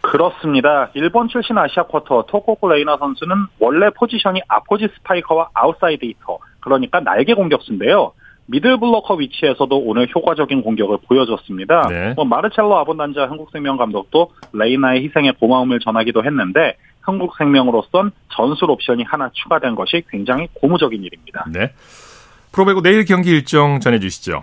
그렇습니다. 0.00 0.88
일본 0.94 1.28
출신 1.28 1.58
아시아 1.58 1.82
쿼터 1.82 2.24
토코쿠 2.28 2.66
레이나 2.70 2.96
선수는 2.96 3.36
원래 3.58 3.90
포지션이 3.90 4.40
아포짓 4.48 4.88
스파이커와 4.96 5.50
아웃사이드 5.52 6.02
히터, 6.02 6.38
그러니까 6.60 7.00
날개 7.00 7.34
공격수인데요. 7.34 8.12
미들 8.46 8.78
블로커 8.78 9.14
위치에서도 9.16 9.76
오늘 9.76 10.08
효과적인 10.14 10.62
공격을 10.62 10.98
보여줬습니다. 11.08 11.88
네. 11.90 12.14
뭐 12.14 12.24
마르첼로 12.24 12.78
아본단자 12.78 13.28
흥국생명 13.28 13.76
감독도 13.76 14.30
레이나의 14.52 15.02
희생에 15.04 15.32
고마움을 15.32 15.80
전하기도 15.80 16.24
했는데 16.24 16.76
한국생명으로선 17.06 18.10
전술 18.32 18.70
옵션이 18.70 19.04
하나 19.04 19.30
추가된 19.32 19.74
것이 19.74 20.02
굉장히 20.10 20.48
고무적인 20.54 21.02
일입니다. 21.02 21.46
네. 21.52 21.72
프로배구 22.52 22.82
내일 22.82 23.04
경기 23.04 23.30
일정 23.30 23.80
전해주시죠. 23.80 24.42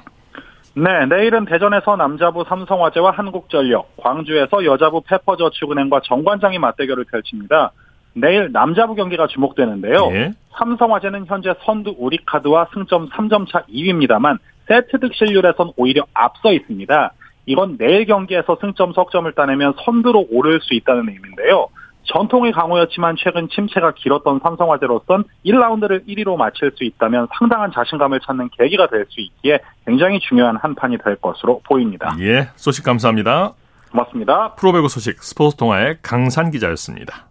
네, 0.76 1.06
내일은 1.06 1.46
대전에서 1.46 1.96
남자부 1.98 2.44
삼성화재와 2.48 3.12
한국전력, 3.12 3.96
광주에서 3.98 4.66
여자부 4.66 5.02
페퍼저축은행과 5.02 6.02
정관장이 6.04 6.58
맞대결을 6.58 7.06
펼칩니다. 7.06 7.72
내일 8.14 8.52
남자부 8.52 8.96
경기가 8.96 9.28
주목되는데요. 9.28 10.10
네. 10.10 10.32
삼성화재는 10.58 11.26
현재 11.28 11.54
선두 11.66 11.96
우리카드와 11.98 12.68
승점 12.74 13.10
3점 13.10 13.52
차 13.52 13.64
2위입니다만 13.66 14.38
세트 14.68 15.00
득실률에선 15.00 15.74
오히려 15.76 16.06
앞서 16.14 16.54
있습니다. 16.54 17.14
이건 17.46 17.78
내일 17.78 18.06
경기에서 18.06 18.58
승점 18.62 18.94
석점을 18.94 19.32
따내면 19.34 19.74
선두로 19.84 20.28
오를 20.32 20.60
수 20.62 20.74
있다는 20.74 21.10
의미인데요. 21.10 21.68
전통의 22.06 22.52
강호였지만 22.52 23.16
최근 23.18 23.48
침체가 23.50 23.94
길었던 23.96 24.40
삼성화재로선 24.44 25.24
1라운드를 25.46 26.06
1위로 26.08 26.36
마칠 26.36 26.72
수 26.76 26.84
있다면 26.84 27.28
상당한 27.38 27.72
자신감을 27.74 28.20
찾는 28.26 28.50
계기가 28.58 28.88
될 28.88 29.06
수 29.10 29.20
있기에 29.22 29.60
굉장히 29.86 30.20
중요한 30.20 30.56
한 30.58 30.76
판이 30.76 30.98
될 31.04 31.16
것으로 31.18 31.62
보입니다. 31.68 32.16
예, 32.20 32.50
소식 32.56 32.84
감사합니다. 32.86 33.54
고맙습니다. 33.92 34.54
프로배구 34.56 34.88
소식 34.90 35.22
스포츠 35.22 35.56
동아의 35.58 35.98
강산 36.02 36.50
기자였습니다. 36.52 37.28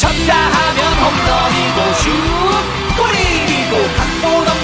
쳤다 0.00 0.34
하면 0.34 0.92
홈런이고 1.02 1.94
슛 1.94 2.83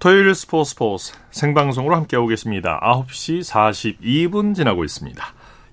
토요일 0.00 0.32
스포츠 0.32 0.70
스포츠 0.70 1.12
생방송으로 1.32 1.96
함께하고 1.96 2.28
계십니다. 2.28 2.78
9시 2.84 3.40
42분 3.40 4.54
지나고 4.54 4.84
있습니다. 4.84 5.24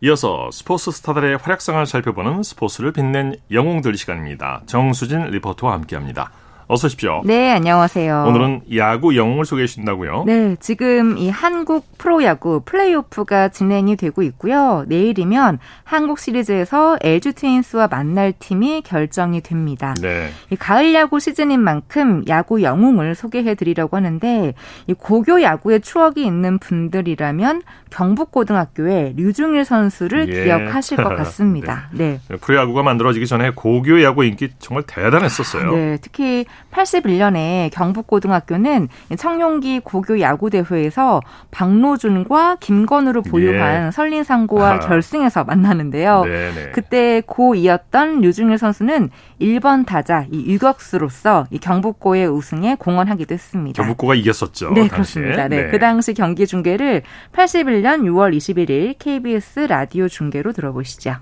이어서 0.02 0.50
스포츠 0.52 0.90
스타들의 0.90 1.38
활약상을 1.38 1.86
살펴보는 1.86 2.42
스포츠를 2.42 2.92
빛낸 2.92 3.36
영웅들 3.52 3.96
시간입니다. 3.96 4.64
정수진 4.66 5.26
리포터와 5.26 5.74
함께합니다. 5.74 6.32
어서 6.68 6.88
오십시오. 6.88 7.22
네, 7.26 7.52
안녕하세요. 7.52 8.26
오늘은 8.28 8.62
야구 8.76 9.16
영웅을 9.16 9.46
소개해 9.46 9.68
주신다고요? 9.68 10.24
네, 10.26 10.56
지금 10.60 11.16
이 11.18 11.30
한국 11.30 11.86
프로야구 12.00 12.62
플레이오프가 12.66 13.50
진행이 13.50 13.96
되고 13.98 14.24
있고요. 14.24 14.84
내일이면 14.88 15.60
한국 15.84 16.18
시리즈에서 16.18 16.98
LG 17.02 17.34
트윈스와 17.34 17.88
만날 17.88 18.34
팀이 18.34 18.82
결정이 18.82 19.42
됩니다. 19.42 19.94
네. 20.02 20.30
이 20.50 20.56
가을 20.56 20.96
야구 20.96 21.20
시즌인 21.20 21.60
만큼 21.60 22.24
야구 22.28 22.64
영웅을 22.64 23.14
소개해 23.14 23.54
드리려고 23.54 23.96
하는데 23.96 24.56
이 24.88 24.94
고교 24.94 25.44
야구의 25.44 25.82
추억이 25.82 26.26
있는 26.26 26.58
분들이라면 26.58 27.62
경북고등학교의 27.96 29.14
류중일 29.16 29.64
선수를 29.64 30.28
예. 30.28 30.44
기억하실 30.44 30.98
것 30.98 31.10
같습니다. 31.16 31.90
네. 31.94 32.20
네. 32.28 32.38
프로야구가 32.38 32.84
만들어지기 32.84 33.26
전에 33.26 33.52
고교 33.52 34.04
야구 34.04 34.26
인기 34.26 34.50
정말 34.60 34.84
대단했었어요. 34.86 35.72
네, 35.74 35.98
특히 36.02 36.46
81년에 36.74 37.72
경북고등학교는 37.72 38.90
청룡기 39.18 39.80
고교 39.86 40.20
야구 40.20 40.50
대회에서 40.50 41.22
박노준과 41.52 42.58
김건우를 42.60 43.22
보유한 43.22 43.88
예. 43.88 43.92
설린상고와 43.92 44.72
아. 44.74 44.80
결승에서 44.80 45.46
만나는데요. 45.46 46.26
네네. 46.26 46.72
그때 46.74 47.22
고2였던 47.22 48.20
류중일 48.22 48.58
선수는 48.58 49.10
1번 49.40 49.86
타자 49.86 50.26
이 50.32 50.46
유격수로서 50.52 51.48
이 51.50 51.60
경북고의 51.60 52.28
우승에 52.28 52.76
공헌하기도 52.76 53.34
했습니다. 53.34 53.82
경북고가 53.82 54.16
이겼었죠. 54.16 54.74
네, 54.74 54.88
그렇습니다. 54.90 55.48
네. 55.48 55.64
네. 55.64 55.70
그 55.70 55.80
당시 55.80 56.14
경기 56.14 56.46
중계를 56.46 57.04
81년 57.34 57.85
6월 57.86 58.36
21일 58.36 58.96
KBS 58.98 59.68
라디오 59.70 60.08
중계로 60.08 60.52
들어보시죠. 60.52 61.16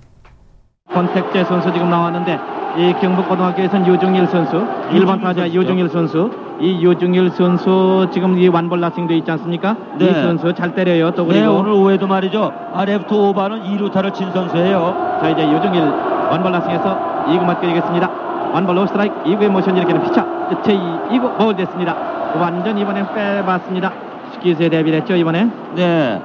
권택재 0.94 1.44
선수 1.44 1.72
지금 1.74 1.90
나왔는데 1.90 2.40
이 2.78 2.94
경북고등학교에서는 3.02 3.86
류중일 3.86 4.28
선수 4.28 4.66
1번 4.92 5.22
타자 5.22 5.46
류중일 5.52 5.90
선수. 5.90 6.32
이 6.60 6.82
류중일 6.86 7.32
선수 7.32 8.08
지금 8.14 8.38
이 8.38 8.48
one 8.48 8.61
ball 8.61 8.80
nothing돼 8.80 9.18
있지 9.18 9.30
않습니까? 9.32 9.76
네. 9.98 10.06
이 10.06 10.14
선수 10.14 10.54
잘 10.54 10.74
때려요. 10.74 11.12
또 11.12 11.26
그리고 11.26 11.42
네, 11.42 11.46
오늘 11.48 11.72
5회에도 11.72 12.08
말이죠. 12.08 12.54
아 12.74 12.86
레프트 12.86 13.14
오버 13.14 13.64
2루타를 13.64 14.14
친 14.14 14.32
선수예요. 14.32 15.20
자 15.22 15.30
이제 15.30 15.42
류중일 15.44 15.82
one 15.82 16.12
ball 16.12 16.52
nothing에서 16.52 17.26
2구 17.28 17.44
맞게 17.44 17.74
되겠습니다. 17.74 18.10
완볼 18.54 18.78
로스트라이크 18.78 19.24
2구의 19.24 19.50
모션 19.50 19.76
일으키는 19.76 20.04
피차 20.04 20.24
끝에 20.50 20.78
2구 20.78 21.38
볼 21.38 21.56
됐습니다. 21.56 21.94
완전 22.40 22.78
이번엔 22.78 23.14
빼봤습니다. 23.14 23.92
스키즈에 24.34 24.70
대비를 24.70 25.02
했죠 25.02 25.16
이번에 25.16 25.50
네 25.76 26.22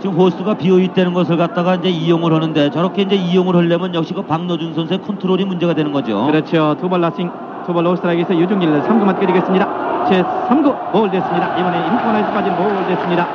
지금 0.00 0.16
호수가 0.16 0.54
비어 0.54 0.78
있다는 0.78 1.12
것을 1.12 1.36
갖다가 1.36 1.74
이제 1.74 1.90
이용을 1.90 2.32
하는데 2.32 2.70
저렇게 2.70 3.02
이제 3.02 3.14
이용을 3.16 3.54
하려면 3.54 3.94
역시 3.94 4.14
그 4.14 4.22
박노준 4.22 4.72
선수의 4.72 5.02
컨트롤이 5.02 5.44
문제가 5.44 5.74
되는 5.74 5.92
거죠. 5.92 6.26
그렇죠. 6.26 6.74
두발 6.80 7.02
라싱, 7.02 7.30
두발 7.66 7.84
로스트라이크에서 7.84 8.34
유중길 8.34 8.82
3구만 8.82 9.18
끓이겠습니다. 9.20 10.06
제 10.08 10.22
3구 10.22 10.92
볼 10.92 11.10
됐습니다. 11.10 11.58
이번에 11.58 11.86
인코나이스까지 11.86 12.50
볼 12.50 12.86
됐습니다. 12.88 13.28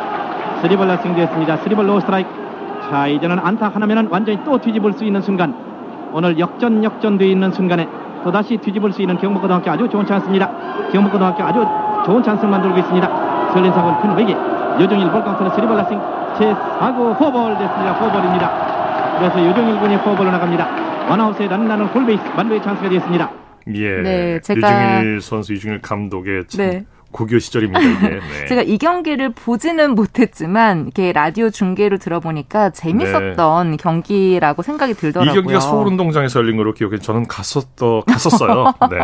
스리벌 0.62 0.88
라싱 0.88 1.16
됐습니다. 1.16 1.58
스리벌 1.58 1.88
로스트라이크. 1.88 2.30
자, 2.90 3.08
이제는 3.08 3.38
안타 3.40 3.70
하나면은 3.70 4.08
완전히 4.10 4.44
또 4.44 4.58
뒤집을 4.58 4.94
수 4.94 5.06
있는 5.06 5.22
순간. 5.22 5.54
오늘 6.14 6.40
역전 6.40 6.84
역전되어 6.84 7.28
있는 7.28 7.52
순간에 7.52 7.88
또다시 8.24 8.58
뒤집을 8.58 8.92
수 8.92 9.04
있는 9.04 9.18
경북고등학교 9.18 9.70
아주 9.70 9.88
좋은 9.88 10.04
찬스입니다. 10.04 10.50
경북고등학교 10.92 11.44
아주 11.44 11.64
좋은 12.06 12.24
찬스를 12.24 12.50
만들고 12.50 12.80
있습니다. 12.80 13.52
선린상고는 13.54 14.02
큰 14.02 14.18
위기. 14.18 14.36
류중일 14.80 15.10
볼카운트는 15.12 15.52
three 15.52 15.66
ball 15.66 15.78
nothing 15.78 16.00
제4구 16.00 17.18
포볼 17.18 17.58
됐습니다. 17.58 17.98
포볼입니다. 18.00 19.18
그래서 19.20 19.40
류중일 19.48 19.80
군이 19.80 19.98
포볼로 20.00 20.32
나갑니다. 20.32 20.68
원아웃에 21.10 21.48
러너는 21.48 21.86
풀베이스 21.88 22.24
만루의 22.36 22.62
찬스가 22.62 22.90
되었습니다. 22.90 23.32
예. 23.74 24.02
네, 24.02 24.40
제가 24.42 25.00
류중일 25.00 25.22
선수, 25.22 25.54
류중일 25.54 25.82
감독의 25.82 26.48
참 26.48 26.66
네. 26.66 26.86
고교 27.16 27.40
시절입니다. 27.40 27.80
이게. 27.80 28.10
네. 28.20 28.46
제가 28.50 28.62
이 28.62 28.78
경기를 28.78 29.30
보지는 29.32 29.96
못했지만 29.96 30.82
이렇게 30.84 31.14
라디오 31.14 31.50
중계로 31.50 31.98
들어보니까 31.98 32.72
재밌었던 32.72 33.72
네. 33.72 33.78
경기라고 33.78 34.62
생각이 34.62 34.94
들더라고요. 34.96 35.32
이 35.32 35.36
경기가 35.36 35.62
서울 35.62 35.88
운동장에서 35.88 36.42
열린 36.42 36.58
걸로 36.58 36.74
기억해. 36.74 36.98
저는 36.98 37.26
갔었더 37.28 38.02
갔었어요. 38.06 38.74
네. 38.92 38.98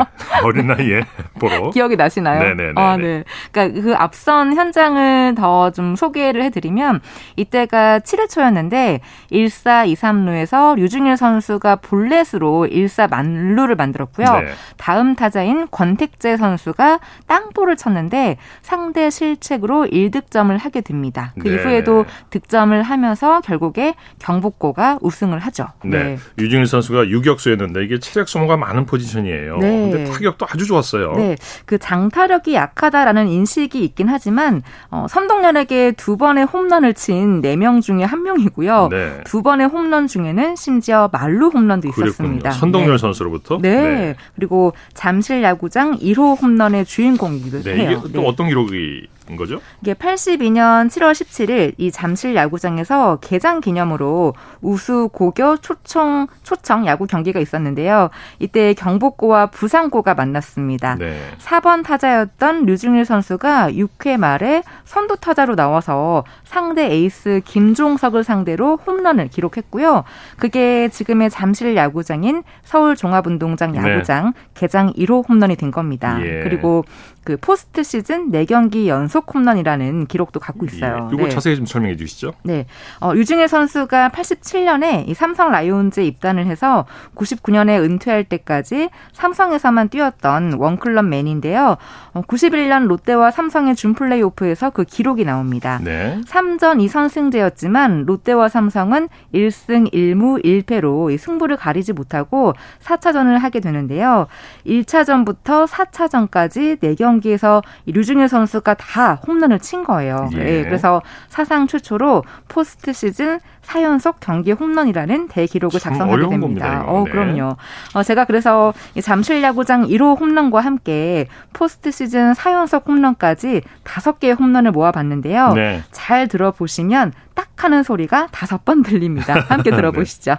어린 0.44 0.68
나이에 0.68 1.04
보러. 1.40 1.70
기억이 1.70 1.96
나시나요? 1.96 2.54
네네. 2.54 2.74
아, 2.76 2.98
네. 2.98 3.24
그러니까 3.54 3.82
그 3.82 3.96
앞선 3.96 4.56
현장을 4.56 5.36
더 5.36 5.72
좀 5.72 5.96
소개를 5.96 6.44
해드리면 6.44 7.00
이때가 7.38 8.00
7회 8.00 8.30
초였는데 8.30 9.00
1사 9.32 9.88
2, 9.88 9.96
3루에서 9.96 10.76
류중일 10.76 11.16
선수가 11.16 11.78
볼넷으로 11.78 12.68
1사 12.70 13.10
만루를 13.10 13.76
만들었고요. 13.76 14.26
네. 14.42 14.48
다음 14.76 15.16
타자인 15.16 15.68
권택재 15.72 16.36
선수가 16.36 17.00
땅볼을 17.28 17.78
쳤는데. 17.78 18.01
하는데 18.02 18.38
상대 18.62 19.10
실책으로 19.10 19.86
1득점을 19.86 20.58
하게 20.58 20.82
됩니다. 20.82 21.34
그 21.40 21.48
네. 21.48 21.56
이후에도 21.56 22.06
득점을 22.30 22.82
하면서 22.82 23.42
결국에 23.42 23.96
경북고가 24.20 25.00
우승을 25.02 25.40
하죠. 25.40 25.68
네. 25.84 26.04
네. 26.04 26.18
유중일 26.40 26.66
선수가 26.66 27.08
유격수였는데 27.08 27.84
이게 27.84 28.00
체력 28.00 28.28
소모가 28.28 28.58
많은 28.58 28.86
포지션이에요. 28.86 29.58
네. 29.58 29.92
근데 29.92 30.12
타격도 30.12 30.48
아주 30.50 30.66
좋았어요. 30.66 31.14
네. 31.14 31.36
그 31.66 31.78
장타력이 31.78 32.56
약하다라는 32.56 33.28
인식이 33.28 33.84
있긴 33.84 34.10
하지만 34.10 34.64
어, 34.90 35.06
선동열에게 35.10 35.94
두 35.94 36.18
번의 36.18 36.46
홈런을 36.46 36.94
친 36.94 37.42
4명 37.42 37.82
중에 37.82 38.04
한 38.04 38.24
명이고요. 38.24 38.90
네. 38.90 39.22
두 39.26 39.44
번의 39.44 39.68
홈런 39.68 40.08
중에는 40.08 40.56
심지어 40.56 41.10
말루 41.12 41.50
홈런도 41.50 41.88
있었습니다. 41.90 42.16
그랬군요. 42.16 42.52
선동열 42.52 42.92
네. 42.92 42.98
선수로부터? 42.98 43.60
네. 43.62 43.82
네. 43.82 44.16
그리고 44.36 44.74
잠실 44.94 45.44
야구장 45.44 45.98
1호 45.98 46.42
홈런의 46.42 46.86
주인공이기도 46.86 47.62
네, 47.64 47.76
해요. 47.76 47.91
이게 47.92 48.12
또 48.14 48.28
어떤 48.28 48.48
기록이 48.48 49.08
거죠? 49.36 49.62
이게 49.82 49.94
82년 49.94 50.88
7월 50.90 51.12
17일 51.12 51.74
이 51.78 51.92
잠실 51.92 52.36
야구장에서 52.36 53.20
개장 53.22 53.62
기념으로 53.62 54.34
우수 54.62 55.10
고교 55.12 55.58
초청 55.58 56.28
초청 56.44 56.86
야구 56.86 57.08
경기가 57.08 57.40
있었는데요. 57.40 58.10
이때 58.40 58.74
경북고와 58.74 59.48
부산고가 59.48 60.14
만났습니다. 60.14 60.96
네. 60.96 61.18
4번 61.40 61.84
타자였던 61.84 62.66
류중일 62.66 63.06
선수가 63.06 63.72
6회 63.72 64.18
말에 64.18 64.64
선두 64.86 65.18
타자로 65.18 65.56
나와서 65.56 66.24
상대 66.44 66.92
에이스 66.92 67.42
김종석을 67.46 68.24
상대로 68.24 68.78
홈런을 68.86 69.30
기록했고요. 69.30 70.04
그게 70.38 70.90
지금의 70.90 71.30
잠실 71.30 71.76
야구장인 71.76 72.44
서울 72.64 72.96
종합운동장 72.96 73.72
네. 73.74 73.80
야구장 73.80 74.34
네. 74.34 74.50
개장 74.54 74.94
1호 74.94 75.28
홈런이 75.28 75.56
된 75.56 75.72
겁니다. 75.72 76.20
예. 76.22 76.42
그리고 76.44 76.84
그 77.24 77.38
포스트 77.38 77.84
시즌 77.84 78.32
4경기 78.32 78.88
연속 78.88 79.21
홈런이라는 79.34 80.08
기록도 80.08 80.40
갖고 80.40 80.66
있어요. 80.66 81.10
예. 81.12 81.16
이거 81.16 81.24
네. 81.26 81.30
자세히 81.30 81.56
좀 81.56 81.66
설명해 81.66 81.96
주시죠. 81.98 82.34
네. 82.44 82.66
어, 83.00 83.14
유중일 83.16 83.48
선수가 83.48 84.10
87년에 84.10 85.08
이 85.08 85.14
삼성 85.14 85.52
라이온즈에 85.52 86.06
입단을 86.06 86.48
해서 86.48 86.86
99년에 87.16 87.82
은퇴할 87.82 88.24
때까지 88.24 88.90
삼성에서만 89.14 89.90
뛰었던 89.90 90.54
원클럽 90.54 91.06
맨인데요. 91.06 91.78
어, 92.14 92.22
91년 92.22 92.88
롯데와 92.88 93.32
삼성의 93.32 93.76
준 93.76 93.94
플레이오프에서 93.94 94.72
그 94.72 94.84
기록이 94.84 95.26
나옵니다. 95.26 95.80
네. 95.84 96.20
3전 96.26 96.84
2선승제였지만 96.86 98.06
롯데와 98.06 98.50
삼성은 98.50 99.10
1승 99.34 99.94
1무 99.94 100.44
1패로 100.44 101.18
승부를 101.18 101.58
가리지 101.58 101.94
못하고 101.94 102.54
4차전을 102.84 103.38
하게 103.38 103.60
되는데요. 103.60 104.28
1차전부터 104.66 105.68
4차전까지 105.68 106.80
4경 106.80 107.12
경기에서 107.12 107.62
류중일 107.86 108.28
선수가 108.28 108.74
다 108.76 109.01
홈런을 109.28 109.60
친 109.60 109.84
거예요. 109.84 110.30
예. 110.34 110.38
네, 110.38 110.64
그래서 110.64 111.02
사상 111.28 111.68
최초로 111.68 112.24
포스트 112.48 112.94
시즌 112.94 113.40
4연속 113.64 114.16
경기 114.20 114.52
홈런이라는 114.52 115.28
대기록을 115.28 115.80
작성하게 115.80 116.30
됩니다. 116.30 116.84
어, 116.88 117.04
네. 117.06 117.12
그럼요. 117.12 117.58
어, 117.94 118.04
제가 118.04 118.26
그래서 118.26 118.74
잠실 119.02 119.42
야구장 119.44 119.86
1호 119.88 120.20
홈런과 120.20 120.60
함께 120.62 121.28
포스트 121.54 121.92
시즌 121.92 122.34
4연속 122.34 122.88
홈런까지 122.88 123.62
5개의 123.84 124.40
홈런을 124.40 124.72
모아봤는데요. 124.72 125.54
네. 125.54 125.84
잘 125.92 126.28
들어보시면 126.28 127.14
딱 127.36 127.48
하는 127.58 127.84
소리가 127.84 128.28
다섯 128.32 128.66
번 128.66 128.82
들립니다. 128.84 129.40
함께 129.48 129.70
네. 129.72 129.76
들어보시죠. 129.76 130.36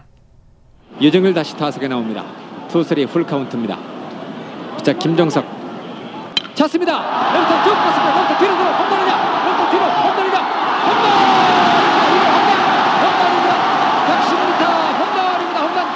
유정일 1.00 1.34
다시 1.34 1.56
타석에 1.56 1.88
나옵니다. 1.88 2.24
투스리 2.68 3.06
풀카운트입니다. 3.06 3.76
자 4.82 4.92
김정석 4.92 5.44
찼습니다. 6.54 7.32
왼쪽 7.32 7.64
쭉 7.64 7.74
갔습니다. 7.74 8.21
뒤로 8.42 8.56
돌아 8.58 8.70
홈런이냐? 8.72 9.12
왼쪽 9.46 9.70
뒤로 9.70 9.84
홈런이냐? 9.86 10.38
홈런! 10.86 11.04
홈런입니다. 13.02 13.54
110m 14.08 14.62
홈런입니다. 14.98 15.60
홈런. 15.60 15.86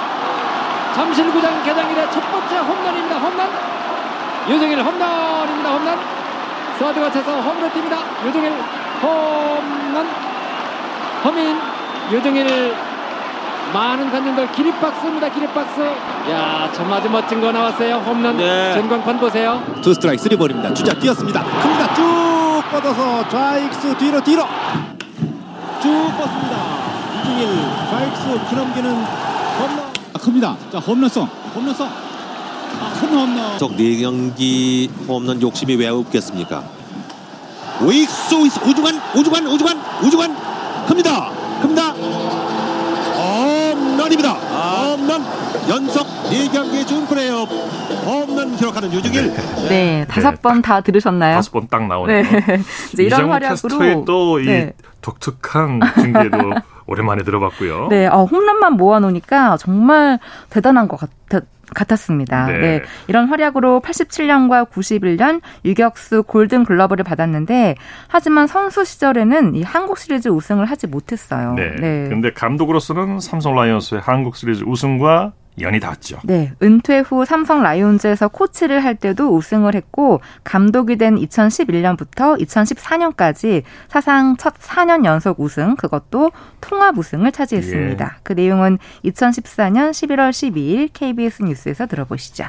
잠실구장 0.95 1.63
개장 1.63 1.91
이래 1.91 2.09
첫 2.09 2.31
번째 2.31 2.57
홈런입니다. 2.59 3.17
홈런. 3.17 3.49
유정일 4.47 4.79
홈런입니다. 4.81 5.69
홈런. 5.71 5.99
서드가 6.79 7.11
쳐서 7.11 7.41
홈런 7.41 7.69
뜁니다. 7.71 7.97
유정일 8.25 8.53
홈런. 9.01 10.07
허민 11.25 11.59
유정일 12.11 12.73
많은 13.73 14.09
관중들 14.09 14.49
기립박수입니다. 14.53 15.27
기립박수. 15.29 15.81
야, 16.31 16.69
참 16.71 16.93
아주 16.93 17.09
멋진 17.09 17.41
거 17.41 17.51
나왔어요. 17.51 17.95
홈런. 17.95 18.37
네. 18.37 18.73
전광판 18.73 19.19
보세요. 19.19 19.61
투 19.81 19.93
스트라이크 19.93 20.23
쓰리 20.23 20.37
볼입니다. 20.37 20.73
주자 20.73 20.93
뛰었습니다. 20.93 21.43
큽니다. 21.43 21.93
쭉 21.93 22.36
뻗어서 22.61 23.27
좌익수 23.29 23.97
뒤로 23.97 24.23
뒤로 24.23 24.43
쭉 25.81 26.11
뻗습니다. 26.17 26.87
이중일 27.23 27.47
좌익수 27.89 28.49
키 28.49 28.56
넘기는 28.56 28.91
홈런. 28.91 29.79
아, 30.13 30.19
큽니다. 30.19 30.57
자, 30.71 30.79
홈런성. 30.79 31.29
홈런성. 31.55 31.87
아, 31.87 32.93
큰 32.99 33.09
홈런. 33.09 33.57
적 33.57 33.71
4경기 33.71 34.89
홈런 35.07 35.41
욕심이 35.41 35.75
왜 35.75 35.87
없겠습니까? 35.87 36.63
우익수 37.81 38.35
우중간 38.65 38.99
우중간 39.15 39.47
우중간 39.47 39.81
우중간 40.03 40.35
큽니다. 40.87 41.29
큽니다. 41.61 41.91
홈런입니다. 43.17 44.31
아. 44.51 44.95
홈런 44.97 45.23
연속 45.69 46.07
4경기 46.29 46.87
준 46.87 47.05
플레이오프 47.07 47.53
홈런 48.07 48.55
기록하는 48.55 48.91
유중일. 48.93 49.33
네, 49.33 49.69
네 49.69 50.05
다섯 50.07 50.41
번 50.41 50.61
다 50.61 50.81
들으셨나요? 50.81 51.35
다섯 51.35 51.51
번 51.51 51.67
딱 51.67 51.85
나오네요. 51.87 52.23
네. 52.23 52.29
이제 52.93 53.03
이런 53.03 53.29
활약으로 53.29 54.05
또이 54.05 54.45
네. 54.45 54.73
독특한 55.01 55.79
중계도 55.95 56.37
오랜만에 56.87 57.23
들어봤고요. 57.23 57.87
네, 57.89 58.07
어, 58.07 58.23
홈런만 58.23 58.73
모아놓으니까 58.73 59.57
정말 59.57 60.19
대단한 60.49 60.87
것 60.87 60.97
같, 60.97 61.09
같았습니다. 61.75 62.45
네. 62.47 62.59
네. 62.59 62.81
이런 63.09 63.27
활약으로 63.27 63.81
87년과 63.83 64.69
91년 64.71 65.41
유격수 65.65 66.23
골든 66.23 66.63
글러브를 66.63 67.03
받았는데 67.03 67.75
하지만 68.07 68.47
선수 68.47 68.85
시절에는 68.85 69.55
이 69.55 69.63
한국 69.63 69.97
시리즈 69.97 70.29
우승을 70.29 70.65
하지 70.65 70.87
못했어요. 70.87 71.53
네. 71.55 71.75
네. 71.79 72.07
근데 72.09 72.31
감독으로서는 72.31 73.19
삼성 73.19 73.53
라이온스의 73.55 73.99
한국 74.01 74.37
시리즈 74.37 74.63
우승과 74.65 75.33
연이 75.59 75.79
닿았죠. 75.79 76.19
네. 76.23 76.53
은퇴 76.61 76.99
후 76.99 77.25
삼성 77.25 77.63
라이온즈에서 77.63 78.27
코치를 78.27 78.83
할 78.83 78.95
때도 78.95 79.35
우승을 79.35 79.73
했고 79.75 80.21
감독이 80.43 80.97
된 80.97 81.15
2011년부터 81.15 82.39
2014년까지 82.41 83.63
사상 83.87 84.37
첫 84.37 84.53
4년 84.59 85.05
연속 85.05 85.39
우승 85.39 85.75
그것도 85.75 86.31
통합 86.61 86.97
우승을 86.97 87.31
차지했습니다. 87.31 88.05
예. 88.05 88.19
그 88.23 88.33
내용은 88.33 88.77
2014년 89.05 89.91
11월 89.91 90.29
12일 90.29 90.89
KBS 90.93 91.43
뉴스에서 91.43 91.87
들어보시죠. 91.87 92.45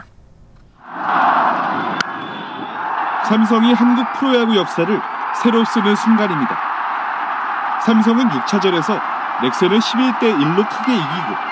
삼성이 3.29 3.73
한국 3.73 4.07
프로야구 4.14 4.57
역사를 4.57 5.01
새로 5.42 5.64
쓰는 5.64 5.97
순간입니다. 5.97 6.59
삼성은 7.85 8.29
6차전에서 8.29 9.01
넥센을 9.42 9.79
11대 9.79 10.37
1로 10.37 10.68
크게 10.68 10.94
이기고 10.94 11.49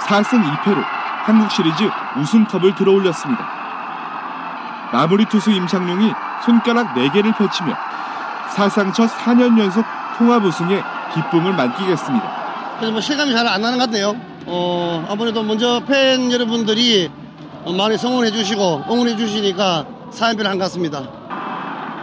4승 0.00 0.42
2패로 0.42 0.99
한국 1.24 1.50
시리즈 1.50 1.88
우승컵을 2.16 2.74
들어올렸습니다. 2.74 3.46
마무리 4.92 5.24
투수 5.26 5.50
임창용이 5.50 6.12
손가락 6.44 6.94
4개를 6.94 7.36
펼치며 7.36 7.74
사상 8.48 8.92
첫 8.92 9.06
4년 9.18 9.58
연속 9.58 9.84
통합 10.18 10.44
우승에 10.44 10.82
기쁨을 11.14 11.52
만끽했습니다. 11.52 12.40
그래서 12.76 12.92
뭐 12.92 13.00
실감이 13.00 13.32
잘 13.32 13.46
안 13.46 13.60
나는 13.60 13.78
것 13.78 13.84
같네요. 13.84 14.14
어, 14.46 15.06
아무래도 15.10 15.42
먼저 15.42 15.80
팬 15.86 16.32
여러분들이 16.32 17.10
많이 17.76 17.96
성원해 17.98 18.30
주시고 18.30 18.84
응원해 18.90 19.16
주시니까 19.16 19.84
사연별한 20.10 20.58
것 20.58 20.64
같습니다. 20.64 21.02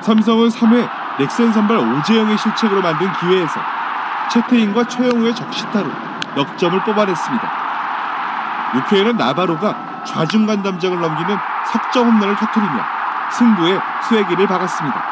삼성은 0.02 0.50
3회 0.50 0.88
넥센 1.20 1.52
선발 1.52 1.78
오재영의 1.78 2.38
실책으로 2.38 2.82
만든 2.82 3.12
기회에서 3.20 3.60
채태인과 4.32 4.88
최영우의 4.88 5.36
적시타로 5.36 5.90
넉점을 6.36 6.84
뽑아냈습니다. 6.84 7.52
6회에는 8.74 9.18
나바로가 9.18 10.04
좌중 10.06 10.46
간 10.46 10.64
담장을 10.64 11.00
넘기는 11.00 11.38
석점 11.72 12.08
홈런을 12.08 12.36
터뜨리며 12.36 12.84
승부에 13.32 13.80
쐐기를 14.10 14.48
박았습니다. 14.48 15.04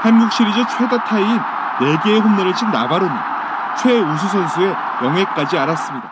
한국 0.00 0.32
시리즈 0.32 0.64
최다 0.68 1.04
타이인 1.04 1.40
4개의 1.78 2.22
홈런을 2.22 2.54
친 2.54 2.70
나바로는 2.70 3.14
최우수 3.78 4.28
선수의 4.28 4.74
영예까지 5.02 5.58
알았습니다. 5.58 6.10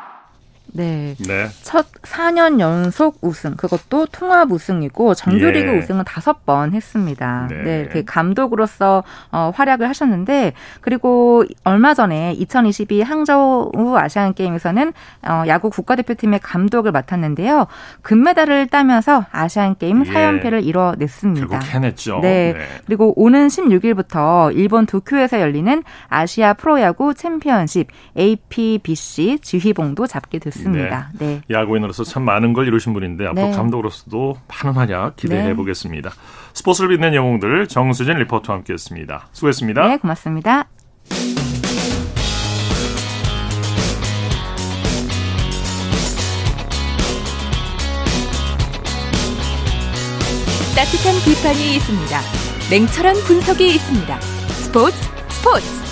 네. 0.74 1.14
네. 1.20 1.48
첫 1.62 1.86
4년 2.04 2.60
연속 2.60 3.18
우승, 3.22 3.56
그것도 3.56 4.06
통합 4.06 4.50
우승이고 4.52 5.14
정규리그 5.14 5.72
예. 5.72 5.78
우승은 5.78 6.04
다섯 6.04 6.44
번 6.44 6.72
했습니다. 6.72 7.48
네. 7.50 7.62
네. 7.62 7.88
그 7.90 8.04
감독으로서 8.04 9.02
어, 9.32 9.52
활약을 9.54 9.88
하셨는데 9.88 10.52
그리고 10.80 11.44
얼마 11.64 11.94
전에 11.94 12.32
2022 12.34 13.02
항저우 13.02 13.96
아시안 13.96 14.34
게임에서는 14.34 14.92
어, 15.26 15.44
야구 15.46 15.70
국가대표팀의 15.70 16.40
감독을 16.40 16.92
맡았는데요. 16.92 17.66
금메달을 18.02 18.68
따면서 18.68 19.24
아시안 19.30 19.76
게임 19.76 20.04
예. 20.06 20.10
4연패를 20.10 20.64
이뤄냈습니다. 20.64 21.48
결국 21.48 21.66
해냈죠. 21.66 22.20
네. 22.20 22.52
네. 22.52 22.66
그리고 22.86 23.14
오는 23.16 23.48
16일부터 23.48 24.54
일본 24.54 24.86
도쿄에서 24.86 25.40
열리는 25.40 25.82
아시아 26.08 26.52
프로야구 26.52 27.14
챔피언십 27.14 27.88
APBC 28.18 29.38
지휘봉도 29.40 30.06
잡게 30.06 30.38
됐습니다. 30.38 31.10
네. 31.18 31.26
네. 31.26 31.40
야구인으로 31.50 31.93
서 31.94 32.04
참 32.04 32.24
많은 32.24 32.52
걸 32.52 32.66
이루신 32.66 32.92
분인데 32.92 33.26
앞으로 33.28 33.46
네. 33.46 33.52
감독으로서도 33.52 34.36
많은 34.62 34.76
활약 34.76 35.16
기대해 35.16 35.48
네. 35.48 35.54
보겠습니다. 35.54 36.10
스포츠를 36.52 36.90
빛낸 36.90 37.14
영웅들 37.14 37.66
정수진 37.68 38.18
리포터와 38.18 38.58
함께했습니다. 38.58 39.28
수고했습니다. 39.32 39.88
네, 39.88 39.96
고맙습니다. 39.96 40.66
따뜻한 50.76 51.14
비판이 51.24 51.76
있습니다. 51.76 52.20
냉철한 52.70 53.14
분석이 53.26 53.66
있습니다. 53.74 54.20
스포츠 54.20 54.96
스포츠 55.28 55.83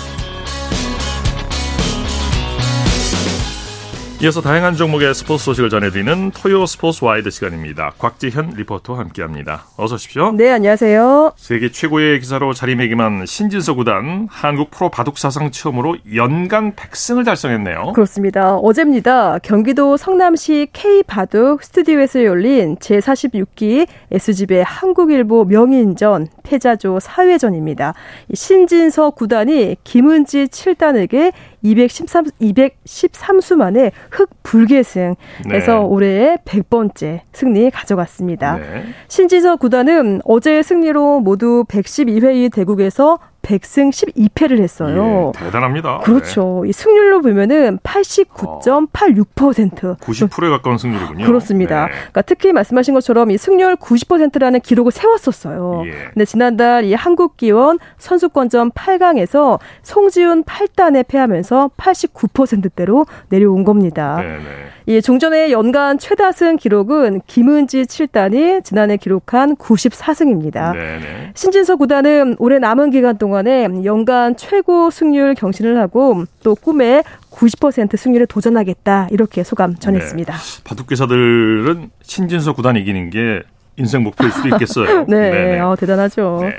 이어서 4.23 4.39
다양한 4.39 4.75
종목의 4.75 5.13
스포츠 5.13 5.43
소식을 5.43 5.69
전해드리는 5.69 6.31
토요 6.31 6.65
스포츠 6.65 7.03
와이드 7.03 7.29
시간입니다. 7.29 7.91
곽지현 7.97 8.53
리포터와 8.55 8.99
함께합니다. 8.99 9.65
어서 9.75 9.95
오십시오. 9.95 10.31
네, 10.31 10.49
안녕하세요. 10.49 11.33
세계 11.35 11.69
최고의 11.69 12.21
기사로 12.21 12.53
자리매김한 12.53 13.25
신진서 13.25 13.73
구단 13.73 14.29
한국 14.31 14.71
프로 14.71 14.87
바둑 14.87 15.17
사상 15.17 15.51
처음으로 15.51 15.97
연간 16.15 16.71
100승을 16.71 17.25
달성했네요. 17.25 17.91
그렇습니다. 17.93 18.55
어제입니다. 18.55 19.39
경기도 19.39 19.97
성남시 19.97 20.69
K바둑 20.71 21.61
스튜디오에서 21.61 22.23
열린 22.23 22.77
제46기 22.77 23.87
SG배 24.09 24.61
한국일보 24.61 25.43
명인전 25.43 26.27
패자조 26.43 26.99
4회전입니다. 26.99 27.93
신진서 28.33 29.09
구단이 29.09 29.75
김은지 29.83 30.45
7단에게 30.45 31.33
213, 31.63 32.25
213수 32.41 33.55
만에 33.55 33.91
흑 34.11 34.29
불계승 34.43 35.15
해서 35.49 35.79
네. 35.79 35.85
올해 35.85 36.37
100번째 36.45 37.21
승리 37.31 37.71
가져갔습니다. 37.71 38.57
네. 38.57 38.83
신지서 39.07 39.55
구단은 39.55 40.21
어제 40.25 40.61
승리로 40.61 41.21
모두 41.21 41.63
112회의 41.67 42.53
대국에서 42.53 43.17
100승 43.43 43.91
12패를 43.91 44.57
했어요. 44.59 45.31
예, 45.35 45.39
대단합니다. 45.45 45.99
그렇죠. 45.99 46.61
네. 46.63 46.69
이 46.69 46.73
승률로 46.73 47.21
보면은 47.21 47.77
89.86%. 47.79 49.99
90%에 49.99 50.49
가까운 50.49 50.79
승률이군요. 50.79 51.25
그렇습니다. 51.25 51.85
네. 51.85 51.91
그러니까 51.91 52.21
특히 52.23 52.51
말씀하신 52.53 52.95
것처럼 52.95 53.29
이 53.31 53.37
승률 53.37 53.75
90%라는 53.75 54.59
기록을 54.61 54.91
세웠었어요. 54.91 55.83
예. 55.85 55.91
근데 56.13 56.25
지난달 56.25 56.85
이 56.85 56.93
한국 56.93 57.37
기원 57.37 57.77
선수권전 57.97 58.71
8강에서 58.71 59.59
송지훈 59.83 60.43
8단에 60.45 61.05
패하면서 61.07 61.69
89%대로 61.77 63.05
내려온 63.29 63.63
겁니다. 63.63 64.17
네, 64.21 64.37
네. 64.37 64.43
이 64.85 65.01
종전의 65.01 65.51
연간 65.51 65.97
최다승 65.97 66.57
기록은 66.57 67.21
김은지 67.27 67.83
7단이 67.83 68.63
지난해 68.63 68.97
기록한 68.97 69.55
94승입니다. 69.55 70.73
네네. 70.73 71.31
신진서 71.35 71.77
구단은 71.77 72.35
올해 72.39 72.59
남은 72.59 72.91
기간 72.91 73.17
동안 73.17 73.32
에 73.47 73.67
연간 73.83 74.35
최고 74.37 74.89
승률 74.91 75.33
경신을 75.35 75.77
하고 75.79 76.25
또 76.43 76.55
꿈에 76.55 77.03
90% 77.31 77.97
승률에 77.97 78.25
도전하겠다 78.25 79.07
이렇게 79.11 79.43
소감 79.43 79.75
전했습니다. 79.75 80.33
네. 80.33 80.63
바둑 80.63 80.87
기사들은 80.87 81.89
신진서 82.03 82.53
구단 82.53 82.75
이기는 82.75 83.09
게 83.09 83.41
인생 83.77 84.03
목표일 84.03 84.31
수도 84.31 84.49
있겠어요. 84.49 85.05
네, 85.09 85.59
어, 85.59 85.75
대단하죠. 85.75 86.39
네. 86.43 86.55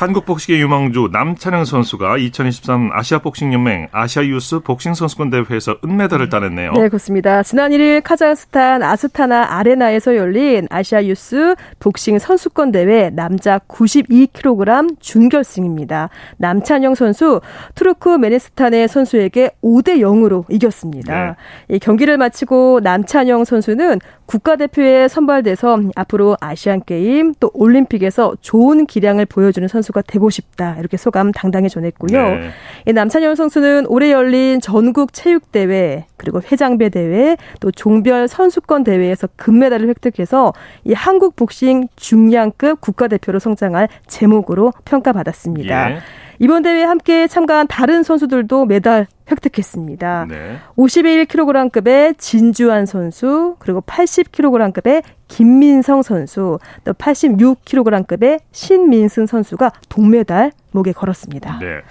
한국 0.00 0.24
복식의 0.24 0.58
유망주 0.62 1.10
남찬영 1.12 1.66
선수가 1.66 2.16
2023 2.16 2.88
아시아 2.90 3.18
복싱 3.18 3.52
연맹 3.52 3.88
아시아 3.92 4.24
유스 4.24 4.60
복싱 4.60 4.94
선수권 4.94 5.28
대회에서 5.28 5.76
은메달을 5.84 6.30
따냈네요. 6.30 6.72
네, 6.72 6.88
그렇습니다. 6.88 7.42
지난 7.42 7.70
1일 7.70 8.02
카자흐스탄 8.02 8.82
아스타나 8.82 9.58
아레나에서 9.58 10.16
열린 10.16 10.66
아시아 10.70 11.04
유스 11.04 11.54
복싱 11.80 12.18
선수권 12.18 12.72
대회 12.72 13.10
남자 13.10 13.58
92kg 13.58 14.98
준결승입니다. 15.00 16.08
남찬영 16.38 16.94
선수 16.94 17.42
투르크메니스탄의 17.74 18.88
선수에게 18.88 19.50
5대 19.62 19.98
0으로 19.98 20.46
이겼습니다. 20.48 21.36
네. 21.68 21.76
이 21.76 21.78
경기를 21.78 22.16
마치고 22.16 22.80
남찬영 22.82 23.44
선수는 23.44 23.98
국가대표에 24.30 25.08
선발돼서 25.08 25.80
앞으로 25.96 26.36
아시안 26.40 26.80
게임 26.86 27.34
또 27.40 27.50
올림픽에서 27.52 28.36
좋은 28.40 28.86
기량을 28.86 29.26
보여주는 29.26 29.66
선수 29.66 29.89
가 29.92 30.02
되고 30.02 30.30
싶다 30.30 30.76
이렇게 30.78 30.96
소감 30.96 31.32
당당히 31.32 31.68
전했고요. 31.68 32.40
네. 32.86 32.92
남찬영 32.92 33.34
선수는 33.34 33.86
올해 33.88 34.12
열린 34.12 34.60
전국 34.60 35.12
체육 35.12 35.52
대회 35.52 36.06
그리고 36.16 36.40
회장배 36.40 36.90
대회 36.90 37.36
또 37.60 37.70
종별 37.70 38.28
선수권 38.28 38.84
대회에서 38.84 39.28
금메달을 39.36 39.88
획득해서 39.88 40.52
이 40.84 40.92
한국 40.92 41.36
복싱 41.36 41.88
중량급 41.96 42.80
국가대표로 42.80 43.38
성장할 43.38 43.88
제목으로 44.06 44.72
평가받았습니다. 44.84 45.90
예. 45.92 45.98
이번 46.40 46.62
대회에 46.62 46.84
함께 46.84 47.28
참가한 47.28 47.66
다른 47.68 48.02
선수들도 48.02 48.64
메달 48.64 49.06
획득했습니다. 49.30 50.26
네. 50.28 50.58
51kg급의 50.76 52.18
진주한 52.18 52.86
선수, 52.86 53.56
그리고 53.58 53.82
80kg급의 53.82 55.02
김민성 55.28 56.02
선수, 56.02 56.58
또 56.84 56.92
86kg급의 56.94 58.40
신민승 58.52 59.26
선수가 59.26 59.70
동메달 59.90 60.52
목에 60.72 60.92
걸었습니다. 60.92 61.58
네. 61.58 61.82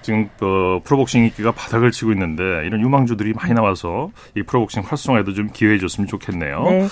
지금 0.00 0.30
어, 0.40 0.80
프로복싱 0.82 1.24
인기가 1.24 1.52
바닥을 1.52 1.90
치고 1.90 2.10
있는데 2.12 2.42
이런 2.64 2.80
유망주들이 2.80 3.34
많이 3.34 3.52
나와서 3.52 4.10
이 4.34 4.42
프로복싱 4.42 4.84
활성화에도 4.86 5.34
좀 5.34 5.50
기여해 5.52 5.78
줬으면 5.78 6.08
좋겠네요. 6.08 6.62
네. 6.62 6.86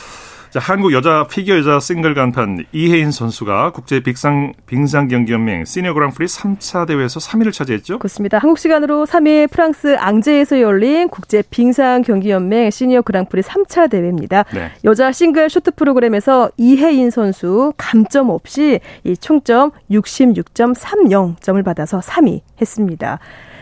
자, 0.56 0.60
한국 0.72 0.94
여자 0.94 1.26
피겨 1.28 1.58
여자 1.58 1.78
싱글 1.80 2.14
간판 2.14 2.64
이해인 2.72 3.10
선수가 3.10 3.72
국제 3.72 4.00
빅상 4.00 4.54
빙상 4.64 5.06
경기 5.06 5.34
연맹 5.34 5.66
시니어 5.66 5.92
그랑프리 5.92 6.24
3차 6.24 6.86
대회에서 6.86 7.20
3위를 7.20 7.52
차지했죠? 7.52 7.98
그렇습니다. 7.98 8.38
한국 8.38 8.58
시간으로 8.58 9.04
3일 9.04 9.50
프랑스 9.50 9.98
앙제에서 9.98 10.62
열린 10.62 11.10
국제 11.10 11.42
빙상 11.50 12.00
경기 12.00 12.30
연맹 12.30 12.70
시니어 12.70 13.02
그랑프리 13.02 13.42
3차 13.42 13.90
대회입니다. 13.90 14.44
네. 14.54 14.70
여자 14.84 15.12
싱글 15.12 15.50
쇼트 15.50 15.72
프로그램에서 15.72 16.50
이해인 16.56 17.10
선수 17.10 17.74
감점 17.76 18.30
없이 18.30 18.80
이 19.04 19.14
총점 19.14 19.72
66.30점을 19.90 21.62
받아서 21.66 22.00
3위 22.00 22.40
했습니다. 22.62 23.18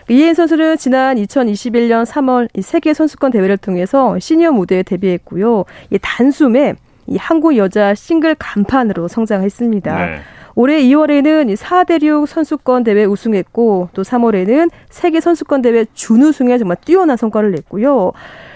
이혜인 0.08 0.34
선수는 0.34 0.76
지난 0.76 1.16
2021년 1.16 2.04
3월 2.04 2.48
세계 2.62 2.94
선수권 2.94 3.32
대회를 3.32 3.56
통해서 3.56 4.18
시니어 4.18 4.52
무대에 4.52 4.82
데뷔했고요. 4.82 5.64
이 5.90 5.98
단숨에 6.00 6.74
이 7.06 7.16
한국 7.16 7.56
여자 7.56 7.94
싱글 7.94 8.34
간판으로 8.34 9.08
성장했습니다. 9.08 10.06
네. 10.06 10.18
올해 10.56 10.80
2월에는 10.82 11.56
4대륙 11.56 12.26
선수권 12.26 12.84
대회 12.84 13.04
우승했고 13.04 13.88
또 13.92 14.02
3월에는 14.02 14.70
세계 14.88 15.20
선수권 15.20 15.62
대회 15.62 15.84
준우승에 15.94 16.58
정말 16.58 16.76
뛰어난 16.84 17.16
성과를 17.16 17.50
냈고요. 17.50 18.12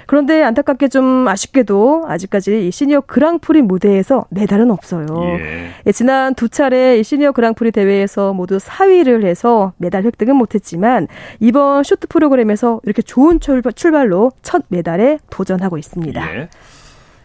그런데 0.06 0.42
안타깝게 0.44 0.88
좀 0.88 1.26
아쉽게도 1.28 2.04
아직까지 2.06 2.68
이 2.68 2.70
시니어 2.70 3.00
그랑프리 3.02 3.62
무대에서 3.62 4.24
메달은 4.30 4.70
없어요. 4.70 5.06
예. 5.40 5.70
예, 5.84 5.92
지난 5.92 6.34
두 6.34 6.48
차례 6.48 7.02
시니어 7.02 7.32
그랑프리 7.32 7.72
대회에서 7.72 8.32
모두 8.32 8.56
4위를 8.58 9.26
해서 9.26 9.72
메달 9.76 10.04
획득은 10.04 10.34
못했지만 10.37 11.08
이번 11.40 11.82
쇼트 11.82 12.06
프로그램에서 12.06 12.80
이렇게 12.84 13.02
좋은 13.02 13.40
출발, 13.40 14.12
로 14.12 14.30
첫 14.42 14.62
메달에 14.68 15.18
도전하고 15.30 15.76
있습니다. 15.78 16.37
예. 16.37 16.48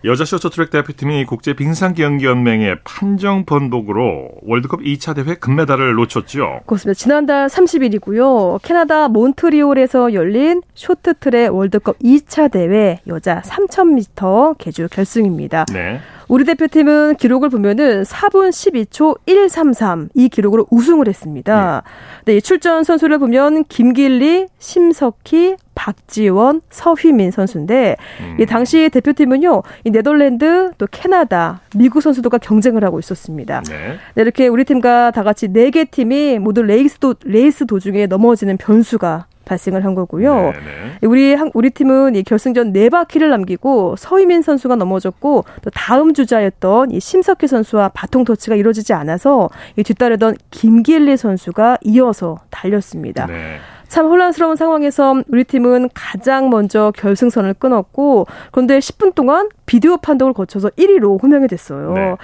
여자 0.05 0.25
쇼트트랙 0.25 0.69
대표팀이 0.69 1.25
국제 1.25 1.53
빙상경기연맹의 1.53 2.79
판정 2.83 3.45
번복으로 3.45 4.31
월드컵 4.41 4.81
2차 4.81 5.15
대회 5.15 5.35
금메달을 5.35 5.93
놓쳤죠. 5.93 6.59
그렇습니다. 6.65 6.93
지난달 6.93 7.47
30일이고요. 7.47 8.59
캐나다 8.63 9.07
몬트리올에서 9.07 10.13
열린 10.13 10.61
쇼트트랙 10.75 11.55
월드컵 11.55 11.97
2차 11.99 12.51
대회 12.51 12.99
여자 13.07 13.41
3000m 13.43 14.57
계주 14.57 14.89
결승입니다. 14.91 15.65
네. 15.71 16.01
우리 16.27 16.43
대표팀은 16.43 17.15
기록을 17.15 17.49
보면은 17.49 18.03
4분 18.03 18.49
12초 18.49 19.19
133 19.25 20.09
이 20.15 20.27
기록으로 20.27 20.67
우승을 20.69 21.07
했습니다. 21.07 21.83
네. 22.25 22.33
네, 22.33 22.39
출전 22.41 22.83
선수를 22.83 23.19
보면 23.19 23.63
김길리, 23.65 24.47
심석희, 24.59 25.55
박지원, 25.75 26.61
서휘민 26.69 27.31
선수인데 27.31 27.95
음. 28.21 28.37
이 28.39 28.45
당시 28.45 28.89
대표팀은요, 28.89 29.63
이 29.83 29.91
네덜란드, 29.91 30.71
또 30.77 30.87
캐나다, 30.91 31.61
미국 31.75 32.01
선수들과 32.01 32.37
경쟁을 32.37 32.83
하고 32.83 32.99
있었습니다. 32.99 33.61
네. 33.67 33.97
네, 34.15 34.21
이렇게 34.21 34.47
우리 34.47 34.63
팀과 34.63 35.11
다 35.11 35.23
같이 35.23 35.47
네 35.47 35.71
개 35.71 35.85
팀이 35.85 36.37
모두 36.39 36.61
레이스 36.61 36.99
도 36.99 37.15
레이스 37.25 37.65
도중에 37.65 38.05
넘어지는 38.05 38.57
변수가 38.57 39.25
발생을 39.45 39.83
한 39.83 39.93
거고요. 39.95 40.33
네네. 40.35 40.53
네. 40.53 41.07
우리 41.07 41.35
우리 41.53 41.69
팀은 41.71 42.15
이 42.15 42.23
결승전 42.23 42.71
네 42.71 42.89
바퀴를 42.89 43.29
남기고 43.29 43.95
서휘민 43.97 44.41
선수가 44.41 44.75
넘어졌고 44.75 45.45
또 45.61 45.69
다음 45.71 46.13
주자였던 46.13 46.91
이 46.91 46.99
심석희 46.99 47.47
선수와 47.47 47.89
바통 47.89 48.23
터치가 48.23 48.55
이루어지지 48.55 48.93
않아서 48.93 49.49
이 49.75 49.83
뒤따르던 49.83 50.35
김길리 50.51 51.17
선수가 51.17 51.79
이어서 51.81 52.37
달렸습니다. 52.51 53.25
네. 53.25 53.57
참 53.93 54.07
혼란스러운 54.07 54.55
상황에서 54.55 55.21
우리 55.27 55.43
팀은 55.43 55.89
가장 55.93 56.49
먼저 56.49 56.91
결승선을 56.97 57.53
끊었고 57.53 58.25
그런데 58.51 58.79
10분 58.79 59.13
동안 59.13 59.49
비디오 59.67 59.97
판독을 59.97 60.33
거쳐서 60.33 60.69
1위로 60.69 61.21
호명이 61.21 61.47
됐어요. 61.47 61.93
네. 61.93 62.15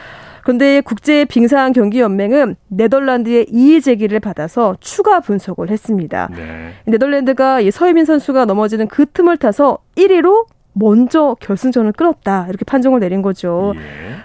그런데 0.41 0.81
국제 0.81 1.25
빙상 1.25 1.71
경기 1.73 1.99
연맹은 1.99 2.55
네덜란드의 2.69 3.49
이의 3.51 3.83
제기를 3.83 4.19
받아서 4.19 4.77
추가 4.79 5.19
분석을 5.19 5.69
했습니다. 5.69 6.29
네. 6.35 6.73
네덜란드가 6.87 7.59
이 7.59 7.69
서희민 7.69 8.05
선수가 8.05 8.45
넘어지는 8.45 8.87
그 8.87 9.05
틈을 9.05 9.37
타서 9.37 9.77
1위로 9.95 10.47
먼저 10.73 11.35
결승전을 11.39 11.93
끌었다 11.93 12.45
이렇게 12.47 12.63
판정을 12.65 12.99
내린 12.99 13.21
거죠. 13.21 13.73
예. 13.75 13.79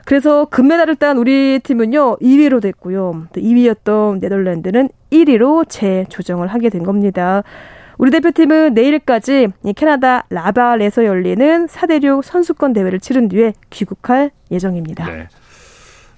그래서 0.05 0.45
금메달을 0.47 0.97
딴 0.97 1.19
우리 1.19 1.59
팀은요 1.63 2.19
2위로 2.19 2.61
됐고요. 2.61 3.27
또 3.33 3.41
2위였던 3.41 4.21
네덜란드는 4.21 4.89
1위로 5.11 5.69
재조정을 5.69 6.49
하게 6.49 6.69
된 6.69 6.83
겁니다. 6.83 7.43
우리 7.97 8.11
대표팀은 8.11 8.75
내일까지 8.75 9.49
캐나다 9.77 10.27
라발에서 10.29 11.05
열리는 11.05 11.67
4대륙 11.67 12.23
선수권 12.23 12.73
대회를 12.73 13.01
치른 13.01 13.29
뒤에 13.29 13.53
귀국할 13.71 14.31
예정입니다. 14.51 15.07
네. 15.07 15.29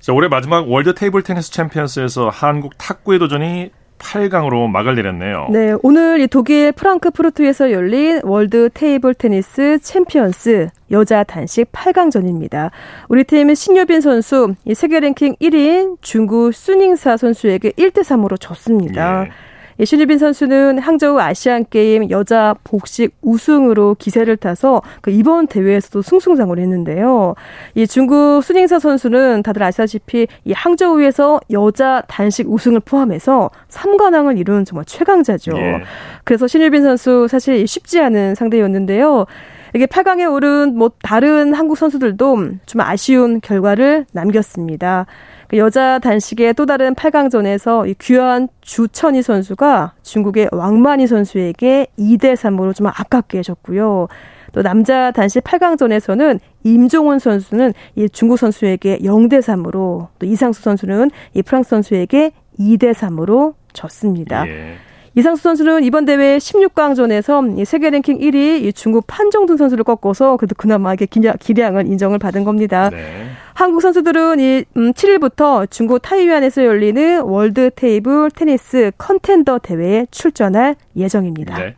자, 0.01 0.13
올해 0.13 0.29
마지막 0.29 0.69
월드 0.71 0.95
테이블 0.95 1.23
테니스 1.23 1.51
챔피언스에서 1.53 2.29
한국 2.29 2.79
탁구의 2.79 3.19
도전이 3.19 3.71
8강으로 3.99 4.69
막을 4.69 4.95
내렸네요. 4.95 5.49
네, 5.51 5.75
오늘 5.83 6.21
이 6.21 6.27
독일 6.27 6.73
프랑크푸르트에서 6.73 7.73
열린 7.73 8.21
월드 8.25 8.71
테이블 8.73 9.15
테니스 9.15 9.79
챔피언스 9.81 10.69
여자 10.91 11.25
단식 11.25 11.73
8강전입니다. 11.73 12.71
우리 13.09 13.25
팀은 13.25 13.55
신유빈 13.55 14.01
선수 14.01 14.55
이 14.65 14.75
세계 14.75 15.01
랭킹 15.01 15.37
1위인 15.41 15.97
중국 16.01 16.53
수닝사 16.53 17.17
선수에게 17.17 17.73
1대 17.73 18.01
3으로 18.01 18.41
졌습니다. 18.41 19.25
예. 19.25 19.31
예, 19.79 19.85
신유빈 19.85 20.19
선수는 20.19 20.79
항저우 20.79 21.19
아시안 21.19 21.65
게임 21.69 22.09
여자 22.11 22.55
복식 22.65 23.15
우승으로 23.21 23.97
기세를 23.99 24.37
타서 24.39 24.83
그 25.03 25.11
이번 25.11 25.47
대회에서도 25.47 26.01
승승장을 26.03 26.59
했는데요. 26.59 27.35
이 27.75 27.87
중국 27.87 28.43
순잉사 28.43 28.79
선수는 28.79 29.43
다들 29.43 29.63
아시다시피 29.63 30.27
이 30.45 30.53
항저우에서 30.53 31.41
여자 31.51 32.03
단식 32.09 32.51
우승을 32.51 32.81
포함해서 32.81 33.51
3관왕을 33.69 34.39
이룬 34.39 34.65
정말 34.65 34.85
최강자죠. 34.87 35.53
예. 35.57 35.83
그래서 36.25 36.47
신유빈 36.47 36.83
선수 36.83 37.29
사실 37.29 37.67
쉽지 37.67 38.01
않은 38.01 38.35
상대였는데요. 38.35 39.27
이게 39.75 39.85
8강에 39.85 40.33
오른 40.33 40.75
뭐 40.75 40.91
다른 41.03 41.53
한국 41.53 41.77
선수들도 41.77 42.49
좀 42.65 42.81
아쉬운 42.81 43.41
결과를 43.43 44.07
남겼습니다. 44.13 45.05
그 45.49 45.59
여자 45.59 45.99
단식의 45.99 46.55
또 46.55 46.67
다른 46.67 46.95
8강전에서 46.95 47.89
이 47.89 47.95
귀한 48.01 48.49
주천희 48.61 49.23
선수가 49.23 49.95
중국의 50.03 50.49
왕만희 50.53 51.07
선수에게 51.07 51.87
2대 51.99 52.35
3으로 52.35 52.75
좀 52.75 52.89
아깝게 52.89 53.43
졌고요. 53.43 54.09
또 54.53 54.63
남자 54.63 55.11
단식 55.11 55.45
8강전에서는 55.45 56.41
임종훈 56.65 57.19
선수는 57.19 57.75
이 57.95 58.09
중국 58.09 58.39
선수에게 58.39 58.99
0대 58.99 59.41
3으로 59.41 60.09
또 60.19 60.27
이상수 60.27 60.63
선수는 60.63 61.11
이 61.35 61.43
프랑스 61.43 61.71
선수에게 61.71 62.33
2대 62.59 62.95
3으로 62.95 63.55
졌습니다. 63.73 64.49
예. 64.49 64.77
이상수 65.17 65.43
선수는 65.43 65.83
이번 65.83 66.05
대회 66.05 66.37
16강전에서 66.37 67.65
세계 67.65 67.89
랭킹 67.89 68.19
1위 68.19 68.75
중국 68.75 69.07
판전둥 69.07 69.57
선수를 69.57 69.83
꺾어서 69.83 70.37
그래도 70.37 70.55
그나마 70.55 70.93
이게 70.93 71.07
기량을 71.07 71.87
인정을 71.87 72.19
받은 72.19 72.45
겁니다. 72.45 72.91
네. 72.91 73.31
한국 73.55 73.81
선수들은 73.81 74.41
이 74.41 74.65
7일부터 74.75 75.63
음, 75.63 75.67
중국 75.71 76.01
타이완에서 76.01 76.67
열리는 76.67 77.23
월드 77.23 77.71
테이블 77.75 78.31
테니스 78.31 78.93
컨텐더 78.99 79.61
대회에 79.61 80.07
출전할 80.11 80.77
예정입니다. 80.95 81.57
네. 81.61 81.77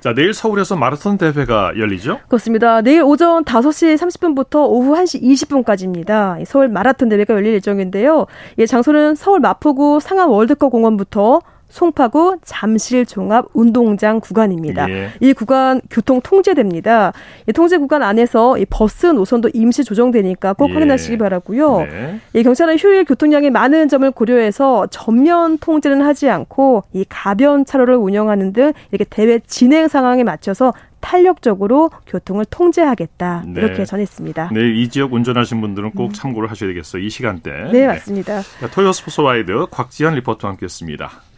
자, 0.00 0.12
내일 0.12 0.34
서울에서 0.34 0.74
마라톤 0.74 1.16
대회가 1.16 1.72
열리죠? 1.78 2.18
그렇습니다. 2.26 2.80
내일 2.80 3.02
오전 3.04 3.44
5시 3.44 3.98
30분부터 3.98 4.66
오후 4.66 4.96
1시 4.96 5.22
20분까지입니다. 5.22 6.44
서울 6.44 6.68
마라톤 6.68 7.08
대회가 7.08 7.34
열릴 7.34 7.54
예정인데요. 7.54 8.26
예, 8.58 8.66
장소는 8.66 9.14
서울 9.14 9.38
마포구 9.38 10.00
상암 10.00 10.30
월드컵 10.30 10.70
공원부터 10.70 11.40
송파구 11.70 12.38
잠실 12.44 13.06
종합 13.06 13.46
운동장 13.54 14.20
구간입니다. 14.20 14.90
예. 14.90 15.10
이 15.20 15.32
구간 15.32 15.80
교통 15.90 16.20
통제됩니다. 16.20 17.12
이 17.48 17.52
통제 17.52 17.78
구간 17.78 18.02
안에서 18.02 18.58
이 18.58 18.66
버스 18.68 19.06
노선도 19.06 19.50
임시 19.54 19.84
조정되니까 19.84 20.52
꼭 20.52 20.70
예. 20.70 20.74
확인하시기 20.74 21.16
바라고요. 21.16 21.78
네. 21.78 22.20
이 22.34 22.42
경찰은 22.42 22.76
휴일 22.76 23.04
교통량이 23.04 23.50
많은 23.50 23.88
점을 23.88 24.08
고려해서 24.10 24.86
전면 24.90 25.58
통제는 25.58 26.02
하지 26.02 26.28
않고 26.28 26.84
이 26.92 27.04
가변 27.08 27.64
차로를 27.64 27.96
운영하는 27.96 28.52
등 28.52 28.72
이렇게 28.90 29.04
대회 29.08 29.38
진행 29.46 29.88
상황에 29.88 30.24
맞춰서 30.24 30.72
탄력적으로 31.00 31.90
교통을 32.06 32.44
통제하겠다 32.44 33.44
네. 33.46 33.60
이렇게 33.60 33.84
전했습니다. 33.84 34.50
네, 34.52 34.68
이 34.68 34.88
지역 34.88 35.12
운전하신 35.12 35.60
분들은 35.60 35.92
꼭 35.92 36.08
음. 36.08 36.12
참고를 36.12 36.50
하셔야 36.50 36.68
되겠어요. 36.68 37.02
이 37.02 37.08
시간대. 37.08 37.50
네, 37.72 37.86
맞습니다. 37.86 38.40
네. 38.40 38.70
토요 38.70 38.92
스포츠 38.92 39.20
와이드 39.20 39.66
곽지현 39.70 40.14
리포터와 40.16 40.52
함께했습니다. 40.52 41.10